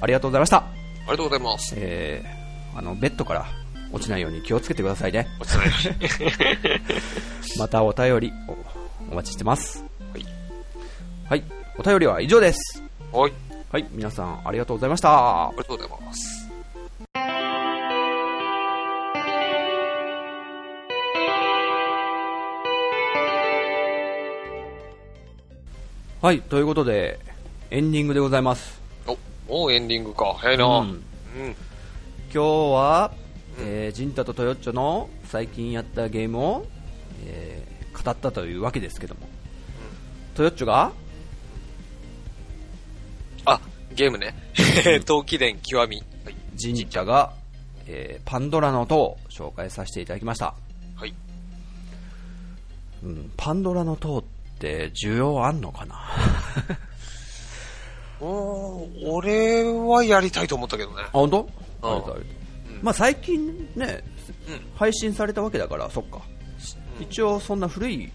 [0.00, 0.58] ありがとうございました。
[0.58, 0.64] あ
[1.06, 1.74] りがとうございます。
[1.76, 3.46] えー、あの、ベッドから
[3.92, 5.26] 落ちないように気をつけてくださいね。
[5.40, 6.08] お疲れ様で
[7.42, 9.84] しまたお便りおお待ちしてます。
[10.12, 10.26] はい。
[11.28, 11.44] はい、
[11.78, 12.82] お便りは以上です。
[13.10, 13.18] た。
[13.18, 13.32] はい。
[13.70, 15.50] はい、皆さんありがとうございましたあ。
[15.52, 16.37] りがとうございます。
[26.20, 27.20] はい、ということで、
[27.70, 28.80] エンディングでございます。
[29.06, 29.16] お、
[29.48, 30.34] もうエンディングか。
[30.36, 30.64] 早いな。
[30.80, 31.02] ううんん。
[31.44, 31.52] 今
[32.32, 33.12] 日は、
[33.60, 36.66] えー、ジンタとトヨッチョの最近やったゲームを、
[37.24, 39.28] えー語ったというわけですけども、
[40.34, 40.92] トヨッチョが、
[43.44, 43.60] あ、
[43.92, 44.34] ゲームね。
[45.06, 46.02] 陶器伝極み。
[46.24, 46.34] はい。
[46.56, 47.32] ジンタが、
[47.86, 50.54] えーパンドラの塔を紹介させていただきました。
[50.96, 51.14] はい。
[53.04, 55.96] うん、パンドラの塔って需要あんのかな？
[58.20, 61.02] おー俺はやりたいと思ったけどね。
[61.04, 61.42] あ、本当？
[61.42, 61.48] うん
[61.90, 64.02] あありがとううんまあ最近ね、
[64.48, 64.60] うん。
[64.76, 66.20] 配信されたわけだから、そっか。
[67.00, 68.10] 一応そんな古い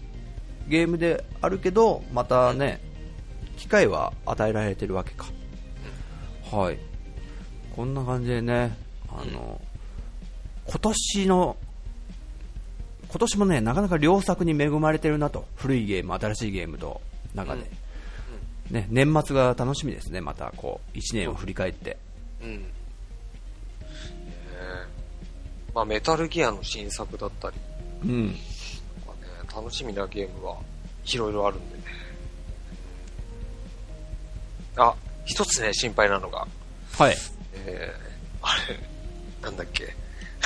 [0.68, 2.80] ゲームであるけど、またね、
[3.56, 5.26] 機会は与えられてるわけか。
[6.50, 6.78] はい。
[7.74, 8.76] こんな感じでね、
[9.08, 9.60] あの、
[10.66, 11.56] 今年の、
[13.14, 15.46] 今年もね、なかなか良作に恵まれてるなと。
[15.54, 17.00] 古いゲーム、新しいゲームと、
[17.32, 17.70] 中で。
[18.70, 21.96] ね、年末が楽しみですね、またこう、1年を振り返って。
[22.42, 22.58] うん。
[22.58, 22.64] ね
[25.72, 27.56] まあ、メタルギアの新作だったり、
[28.02, 28.26] うん。
[28.32, 28.34] ね、
[29.54, 30.56] 楽しみなゲームは
[31.06, 31.84] いろいろあるんでね。
[34.76, 34.92] あ、
[35.24, 36.48] 一つね、心配なのが、
[36.98, 37.16] はい。
[37.64, 38.76] えー、あれ、
[39.40, 39.94] なんだっけ、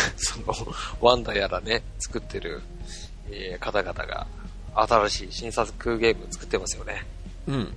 [0.17, 0.55] その、
[1.01, 2.63] ワンダやらね、作ってる、
[3.31, 4.27] えー方々が、
[4.75, 7.05] 新しい新作ゲーム作ってますよね。
[7.47, 7.77] うん。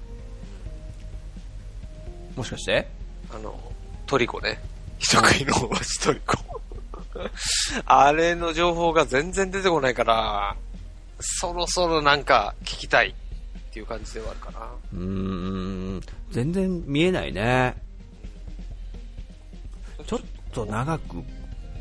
[2.35, 2.87] もしかして？
[3.33, 3.59] あの、
[4.05, 4.61] トリコね。
[4.99, 6.37] 人食いの大橋トリコ。
[7.85, 10.55] あれの情報が全然出てこないから、
[11.19, 13.13] そろそろなんか聞きたいっ
[13.73, 14.59] ていう感じではあるかな。
[14.93, 16.01] うーん。
[16.31, 17.75] 全然見えないね。
[20.05, 20.19] ちょっ
[20.51, 21.23] と長く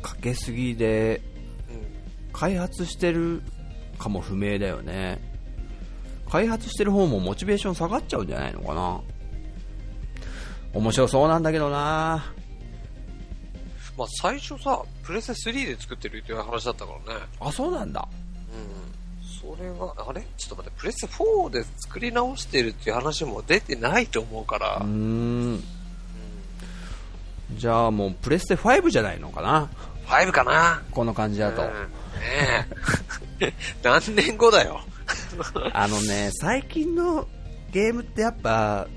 [0.01, 1.21] かけすぎで、
[1.69, 2.33] うん。
[2.33, 3.41] 開発してる
[3.97, 5.21] かも不明だよね。
[6.29, 9.01] 開発してる方もモチベーション下がっちゃうんじゃないのかな。
[10.73, 12.33] 面白そうなんだけどな
[13.97, 17.21] まあ最初さ、プレステ3で作ってるっていう話だったからね。
[17.41, 18.07] あ、そうなんだ。
[18.53, 19.55] うん。
[19.55, 20.21] それは、あれ？
[20.37, 24.77] ちょっと待って、プレステ4で作り直してるっていう話も出てないと思うから。
[24.77, 25.61] うん。
[27.55, 29.69] じゃあもうプレステ5じゃないのかな。
[30.11, 31.63] 5かなこの感じだと。
[31.63, 32.67] うんね
[33.39, 33.53] え。
[33.81, 34.81] 何年後だよ。
[35.73, 37.27] あのね、最近の
[37.71, 38.87] ゲームってやっぱ、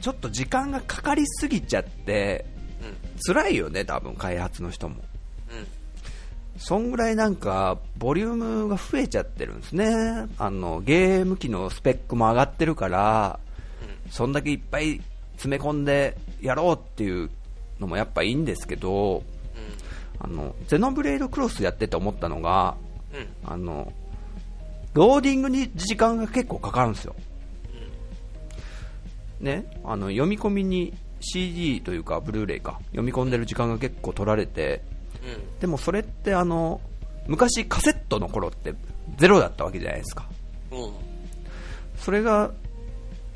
[0.00, 2.46] ちょっと時間がかかりすぎちゃって、
[2.82, 3.34] うん。
[3.34, 4.96] 辛いよね、多分開発の人も。
[4.96, 5.66] うん。
[6.58, 10.26] そんぐらいなんか、ボリュームが増えちゃってるんですね。
[10.38, 13.38] あの、ゲーム機のスペックも上がってるから、
[14.10, 15.00] そんだけいっぱい
[15.32, 17.30] 詰め込んでやろうっていう
[17.78, 19.22] のもやっぱいいんですけど、
[20.20, 22.76] あの、ゼノブレードクロスやってて思ったのが、
[23.12, 23.20] うん。
[23.20, 23.26] うん。
[23.44, 23.92] あの、
[24.94, 27.14] ローディングに時間が結構かかるんですよ。
[29.40, 34.82] ね、あの読み込みに CD というかブルーレイか読み込んでる時間が結構取られて
[35.60, 36.80] でもそれってあの
[37.26, 38.74] 昔カセットの頃って
[39.18, 40.26] ゼロだったわけじゃないですか
[40.70, 40.84] うん。
[40.84, 40.92] うん。
[41.96, 42.50] それが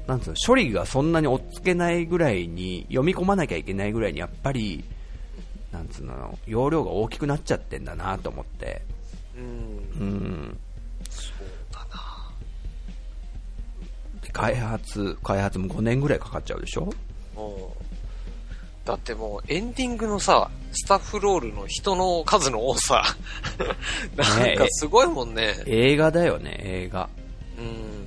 [0.07, 4.85] なんつうの処理がそんなに追っつけないぐらいに読み込まなきゃいけないぐらいにやっぱり
[5.75, 8.83] なんつうの容量が大きくなっちゃってんだなと思って
[9.37, 9.43] うん。
[9.43, 10.59] うん
[11.11, 12.31] そうだな。
[14.23, 16.93] で開発開発も5年ぐらいかかっちゃうでしょ？
[17.37, 17.85] うん。
[18.85, 23.03] だってもうエンディングのさ、スタッフロールの人の数の多さ。
[24.15, 25.55] なんかすごいもんね。
[25.67, 27.09] 映画だよね映画
[27.59, 28.07] うん。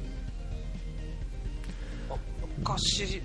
[2.10, 2.18] あ
[2.60, 3.22] 昔、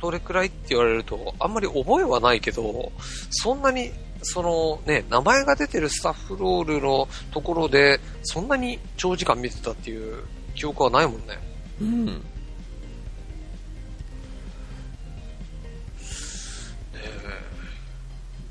[0.00, 2.92] どれくらいって言われると、あんまり覚えはないけど、
[3.30, 3.90] そんなに、
[4.22, 10.24] そのね、名前が出てるスタッフロールのところで、そんなに長時間見てたっていう
[10.54, 11.38] 記憶はないもんね。
[11.80, 12.22] うん。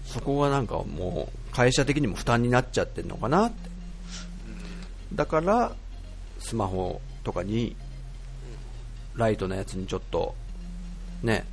[0.05, 3.69] そこがなんかもう会社的にも負担になっちゃってるのかなって。
[5.13, 5.75] だから
[6.39, 7.75] スマホとかに
[9.15, 10.35] ライトのやつにちょっと
[11.23, 11.45] ね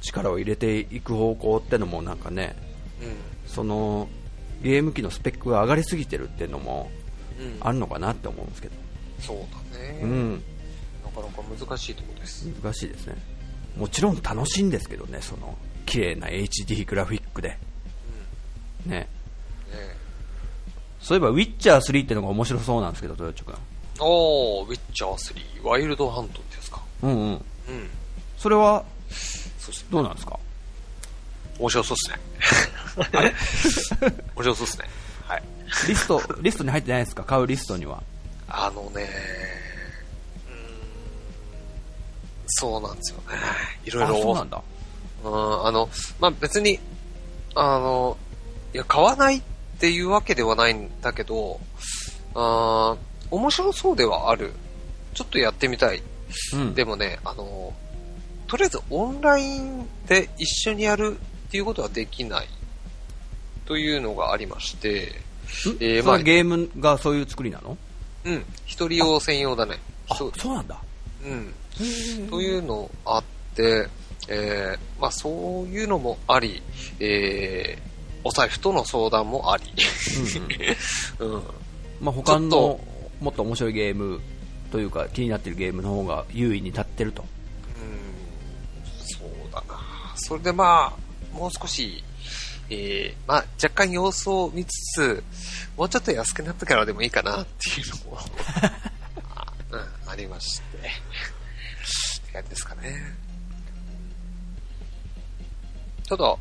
[0.00, 2.56] 力を入れていく方向ってのもなんかね
[3.02, 3.16] うん。
[3.50, 4.08] その
[4.62, 6.90] ゲーム機のスペックが上がりすぎてるっていうのも
[7.38, 7.46] うん。
[7.46, 7.56] うん。
[7.60, 8.74] あるのかなって思うんですけど、
[9.20, 9.36] そう
[9.72, 10.00] だね。
[10.02, 10.32] うん、
[11.04, 12.46] なかなか難しいところです。
[12.62, 13.16] 難しいですね
[13.76, 15.56] もちろん楽しいんですけどねその
[15.86, 17.58] 綺麗な HD グラフィックで
[18.86, 19.08] ねね
[21.00, 23.54] そういえばウィッチャー3ってのが面白そうなんですけど豊地君
[24.00, 26.80] おー、ウィッチャー3、ワイルドハントってやつか。
[27.02, 27.40] うんうんうん。
[28.38, 28.84] それは？
[29.90, 30.38] どうなんですか？
[31.58, 32.18] 面白そうっすね。
[34.34, 34.84] 面白そうっすね。
[35.26, 35.42] はい。
[35.88, 37.24] リストリストに入ってないですか？
[37.24, 38.02] 買うリストには
[38.48, 39.08] あのね、
[40.48, 40.66] うーん、
[42.46, 43.24] そうなんですよね。
[43.84, 44.22] いろいあろ。
[44.22, 44.62] そうなんだ
[45.24, 45.88] うん、あの、
[46.20, 46.78] まあ、別に、
[47.56, 48.16] あの、
[48.72, 49.42] いや、買わないっ
[49.80, 51.58] ていうわけではないんだけど、
[52.34, 54.52] あー面白そうではある。
[55.14, 56.02] ちょっとやってみたい。
[56.54, 57.74] うんでもね、あの、
[58.48, 61.18] とりあえずオンラインで一緒にやる
[61.48, 62.48] っていうことはできない。
[63.66, 65.12] というのがありまして、
[65.80, 67.76] えーまあゲームがそういう作りなの？
[68.24, 69.78] うん、一人用専用だね。
[70.08, 70.80] あそうそうなんだ
[71.22, 71.54] うん。
[72.30, 73.86] というのあって、
[74.28, 76.62] えーまあそういうのもあり、
[76.98, 77.88] えー
[78.24, 79.64] お財布との相談もあり。
[81.20, 81.42] うん。
[82.00, 82.80] まあ、他ちょっの
[83.20, 84.20] もっと面白いゲーム
[84.72, 87.24] というか気になってるゲームの方が優位に立ってると。
[90.18, 92.02] それでまあ、もう少し、
[92.70, 95.24] えーまあ若干様子を見つつ、
[95.76, 98.18] もうちょっと安くなってからでもいいかなっていうのも、
[99.34, 100.76] あうん、ありまして。
[100.76, 100.80] っ
[102.26, 103.16] て感じですかね。
[106.08, 106.36] ただ、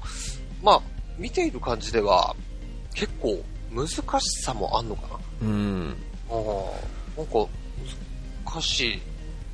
[0.63, 0.81] まあ、
[1.17, 2.35] 見ている感じでは、
[2.93, 3.97] 結構難し
[4.43, 5.95] さもあんのかなうん。
[6.29, 7.47] ああ、なんか、
[8.45, 9.01] 難しい。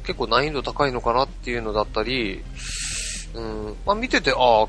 [0.05, 2.43] 結構難易度高いのかなっていうのだったり、
[3.33, 4.67] うん、まあ見てて、ああ、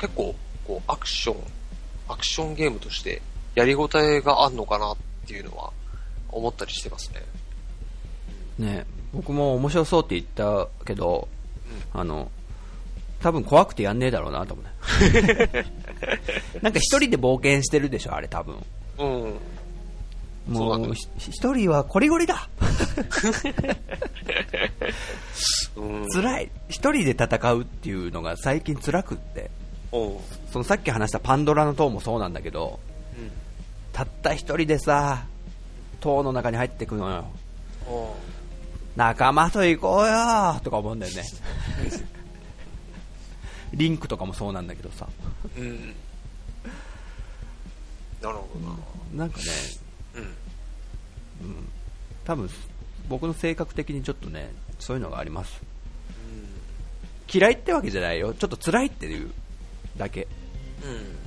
[0.00, 0.34] 結構、
[0.66, 1.36] こう、アクション、
[2.08, 3.22] アクションゲームとして、
[3.54, 4.96] やりごたえがあんのかなっ
[5.26, 5.72] ていうのは、
[6.28, 7.22] 思ったりしてますね。
[8.58, 11.28] ね、僕も面白そうって言ったけど、
[11.92, 12.30] あの、
[13.20, 15.64] 多分怖くてやんねえだろうなと思うね。
[16.60, 18.56] なんか一人で冒険してるでしょ、あれ多分。
[18.98, 19.34] うん。
[20.48, 22.48] もう、一人はコリゴリだ
[25.76, 26.08] うん。
[26.10, 29.50] 辛い一人で戦うっていうのが最近辛くって。
[29.92, 30.16] うん。
[30.52, 32.78] そのさっき話したパンドラの塔もそうなんだけど、
[33.92, 35.24] たった一人でさ、
[36.00, 37.24] 塔の中に入ってくのよ。
[38.96, 41.24] 仲間と行こうよとか思うんだよね。
[43.72, 45.08] リンクとかもそうなんだけどさ。
[45.56, 45.62] うん。
[45.62, 45.94] うん。
[48.20, 48.68] なるほど
[49.18, 49.24] な。
[49.24, 49.44] なんかね、
[51.42, 51.68] うん。
[52.24, 52.48] 多分
[53.08, 55.62] 僕の性格的にちょっとね、そういうのがあります。
[57.32, 58.34] 嫌いってわけじゃないよ。
[58.34, 59.30] ちょっと辛いっていう
[59.96, 60.28] だけ。
[60.82, 61.24] うん。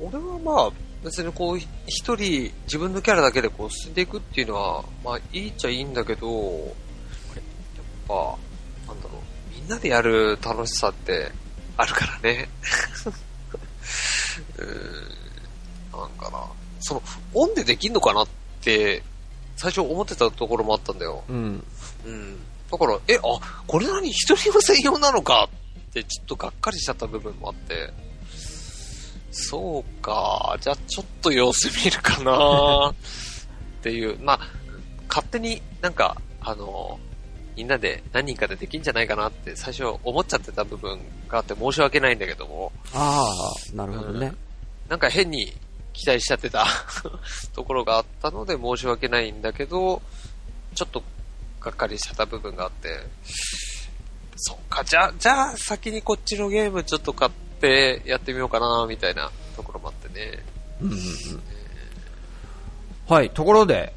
[0.00, 0.70] 俺はまあ、
[1.04, 6.72] 別にこう、ひ一人自分のキャラだけでこう進んでいくっていうのは、まあいいっちゃいいんだけど、やっ
[8.08, 8.14] ぱ、
[8.86, 11.30] なんだろう、みんなでやる楽しさって
[11.76, 12.48] あるからね。
[14.56, 16.63] うーん、なんかな。
[16.84, 17.02] その、
[17.32, 18.28] オンでできんのかなっ
[18.60, 19.02] て、
[19.56, 21.24] 最初思ってたところもあったんだよ。
[21.28, 21.64] うん。
[22.04, 22.36] うん。
[22.70, 23.20] だから、え、あ、
[23.66, 25.48] これ何一人用専用なのか
[25.90, 27.90] って、ちょっとがっかりしちゃった部分もあって。
[29.30, 32.94] そうか、じゃあちょっと様子見るかなっ
[33.82, 34.40] ていう、まあ、
[35.08, 37.00] 勝手になんか、あの、
[37.56, 43.26] みんなで何人かでできんじゃないかなって最初思っちゃってた部分があって申し訳ないんだけども、あ
[43.72, 44.32] あ、なるほどね。
[44.88, 45.54] なんか変に
[45.94, 46.66] 期待しちゃってた
[47.54, 50.02] ところがあったので申し訳ないんだけど、
[50.74, 51.02] ちょっと
[51.60, 53.06] がっかりしちゃった部分があって、
[54.36, 57.30] そっか、じゃあ、じゃあ先にこっちのゲームちょっと買っ
[57.60, 60.44] てやってみようかな、みたいなところもあってね。
[60.82, 60.98] うん
[63.06, 63.94] はい、ところで、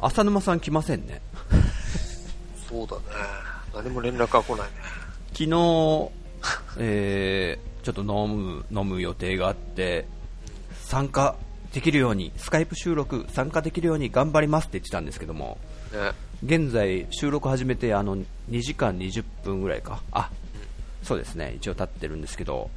[0.00, 0.06] うん。
[0.06, 1.20] 浅沼さん来ませんね。
[2.68, 3.02] そうだね。
[3.74, 4.72] 何も連絡が来ないね。
[5.32, 6.10] 昨日、
[6.78, 10.06] えー、ちょっと飲む、飲む予定があって、
[10.84, 11.36] 参加
[11.72, 15.58] できるように、スカイプ収録参加できるように頑張りますって言ってたんですけども、
[15.92, 16.12] ね。
[16.44, 20.02] 現在収録始めてあの2時間20分ぐらいか。
[20.12, 20.30] あ、
[21.02, 21.54] そうですね。
[21.56, 22.70] 一応経ってるんですけど、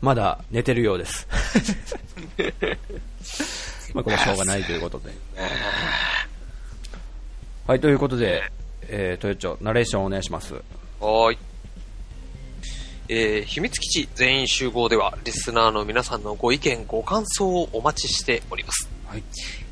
[0.00, 1.26] まだ寝てるようです。
[3.94, 5.12] まあ、これはしょうがないということで。
[7.66, 8.50] はい、ということで、
[8.82, 10.54] えー、トヨッチョ、ナレーションお願いします。
[10.54, 11.38] はーい。
[13.08, 18.88] えー、秘密基地全員集合では、リスナーの皆さんのご意見、ご感想をお待ちしております。
[19.06, 19.22] はい。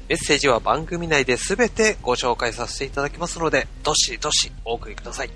[0.09, 5.31] メッセージは番組内で全てご紹介させていただきますので、どしどしお送りください。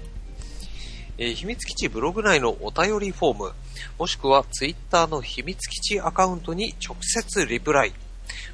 [1.17, 3.53] えー秘密基地ブログ内のお便りフォーム、
[3.99, 7.95] もしくはツイッターの秘密基地アカウントに直接リプライ、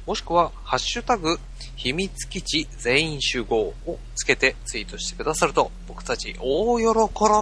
[0.05, 1.37] もしくはハッシュタグ、
[1.75, 6.85] 秘密基地全員集合をつけてツイートしてくださると、僕たち大喜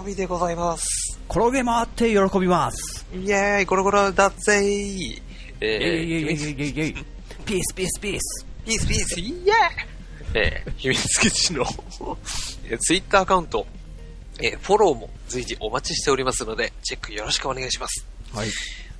[0.04, 1.11] びでございます。
[1.34, 3.06] 転げ回って喜びます。
[3.14, 5.22] イェーイ、ゴロゴロだぜー。
[5.62, 7.04] えイェイイェイイェイイ秘密ェイイェイイェイ
[7.46, 8.46] ピースピースピース。
[8.66, 9.54] ピースピース、イエー
[10.34, 11.64] えー秘密基地の
[12.66, 13.66] えーツイッターアカウント、
[14.40, 18.06] えーフォローも随時お待ちしておりますので、チェックよろしくお願いします。
[18.34, 18.48] はい。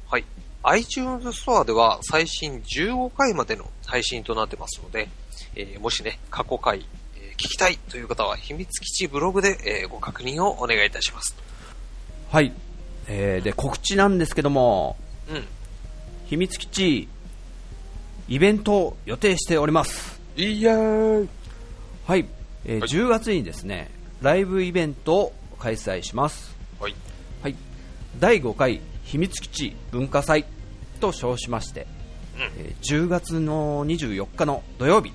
[0.08, 0.24] はい。
[0.62, 5.08] iTunes ストアでは最新15回までの配信となってますので、
[5.54, 6.86] えーもしね、過去回、
[7.16, 11.34] えー聞きたいという方は、秘密基地ブログで、えーご確認をお願いいたします。
[12.32, 12.50] はい。
[13.08, 14.96] えー、で、告知なんですけども、
[15.28, 15.44] うん。
[16.24, 17.08] 秘密基地、
[18.26, 20.18] イベントを予定しております。
[20.34, 21.28] イエーイ
[22.06, 22.26] はい。
[22.64, 23.90] えーはい10月にですね、
[24.22, 26.56] ライブイベントを開催します。
[26.80, 26.94] はい。
[27.42, 27.54] はい。
[28.18, 30.46] 第5回秘密基地文化祭
[31.00, 31.86] と称しまして、
[32.56, 35.12] えー10月の24日の土曜日、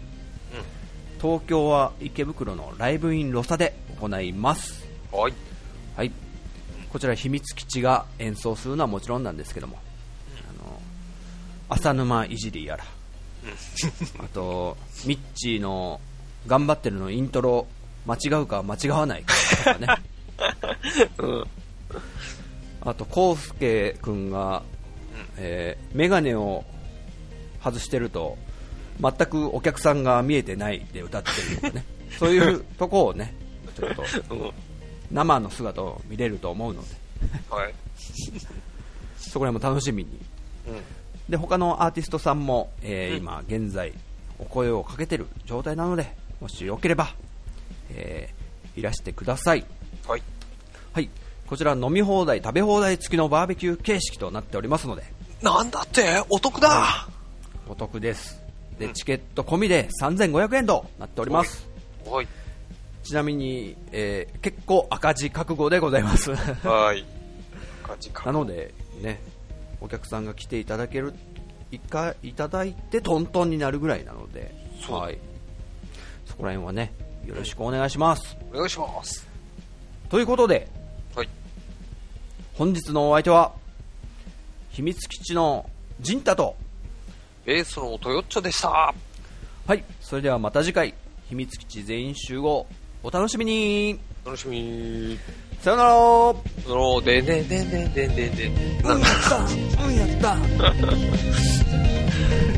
[1.19, 4.85] 東京は池袋のライブインロサで行います。
[5.11, 5.33] はい。
[5.95, 6.11] はい。
[6.91, 9.77] こちら秘密基地が演奏するのはもちろんなんですけども、
[10.49, 10.79] あの、
[11.69, 12.85] 浅沼いじりやら、
[14.19, 15.99] あと、ミッチーの
[16.47, 17.67] 頑張ってるのイントロ
[18.05, 19.33] 間違うか間違わないか
[19.63, 19.87] とかね。
[21.19, 21.43] うん。
[22.81, 24.63] あと、コウスケくんが、
[25.37, 26.63] えーメガネを
[27.63, 28.37] 外してると、
[29.01, 31.85] 全くお客さんが見えてないで歌ってるとかね。
[32.17, 33.35] そういうとこをね、
[33.75, 34.03] ちょっと
[34.35, 34.51] うん。
[35.11, 36.87] 生の姿を見れると思うので、
[37.49, 37.73] はい。
[39.17, 40.09] そこら辺も楽しみに。
[40.67, 40.81] うん。
[41.29, 43.93] で、他のアーティストさんも、えーうん今現在
[44.39, 47.13] お声をかけてる状態なので、もしよければ、
[47.91, 49.65] えーいらしてください。
[50.07, 50.21] はい。
[50.93, 51.09] はい。
[51.47, 55.03] こちら飲み放題、食べ放題付きのバーベキュー形式となっておりますので、
[55.41, 56.23] なんだって？
[56.29, 57.07] お得だ
[57.67, 58.39] お得です。
[58.77, 61.67] で、うんチケット込みで3500円となっております。
[62.05, 62.27] はい。
[63.07, 66.35] ちなみに、えー結構赤字覚悟でございます。
[66.35, 67.05] はい。
[67.83, 68.25] 感じか。
[68.25, 69.21] なので、ね、
[69.79, 71.13] お客さんが来ていただける、
[71.71, 74.53] いかいただいてトントンになるぐらいなので、
[74.89, 75.17] はい。
[76.25, 76.93] そこら辺はね、
[77.25, 78.37] よろしくお願いします。
[78.51, 79.27] お願いします。
[80.09, 80.67] ということで、
[81.15, 81.29] はい。
[82.55, 83.53] 本日のお相手は、
[84.71, 85.69] 秘密基地の
[86.01, 86.55] ジンタと、
[87.45, 88.93] ベースのトヨッチョでした。
[89.65, 90.93] はい、それではまた次回、
[91.29, 92.67] 秘密基地全員集合、
[93.07, 95.17] お楽しみに楽しみ。
[95.61, 95.91] さよなら
[96.67, 98.83] その、でんでんでんでんでんでんでん。
[98.83, 99.37] なんだった
[99.85, 100.35] うんやった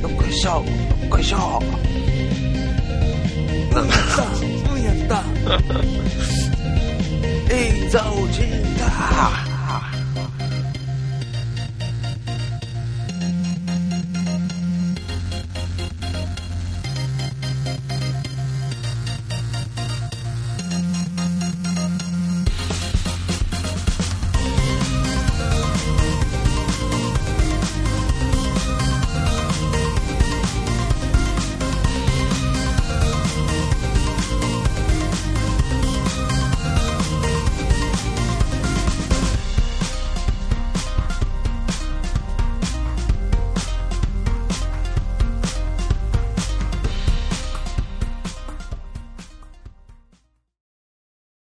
[0.02, 0.66] ど っこいしょ。
[1.02, 1.38] どっこいしょ。
[3.76, 3.96] なんだ
[4.74, 5.24] うんやった
[7.54, 8.88] えい、ザオジンだ。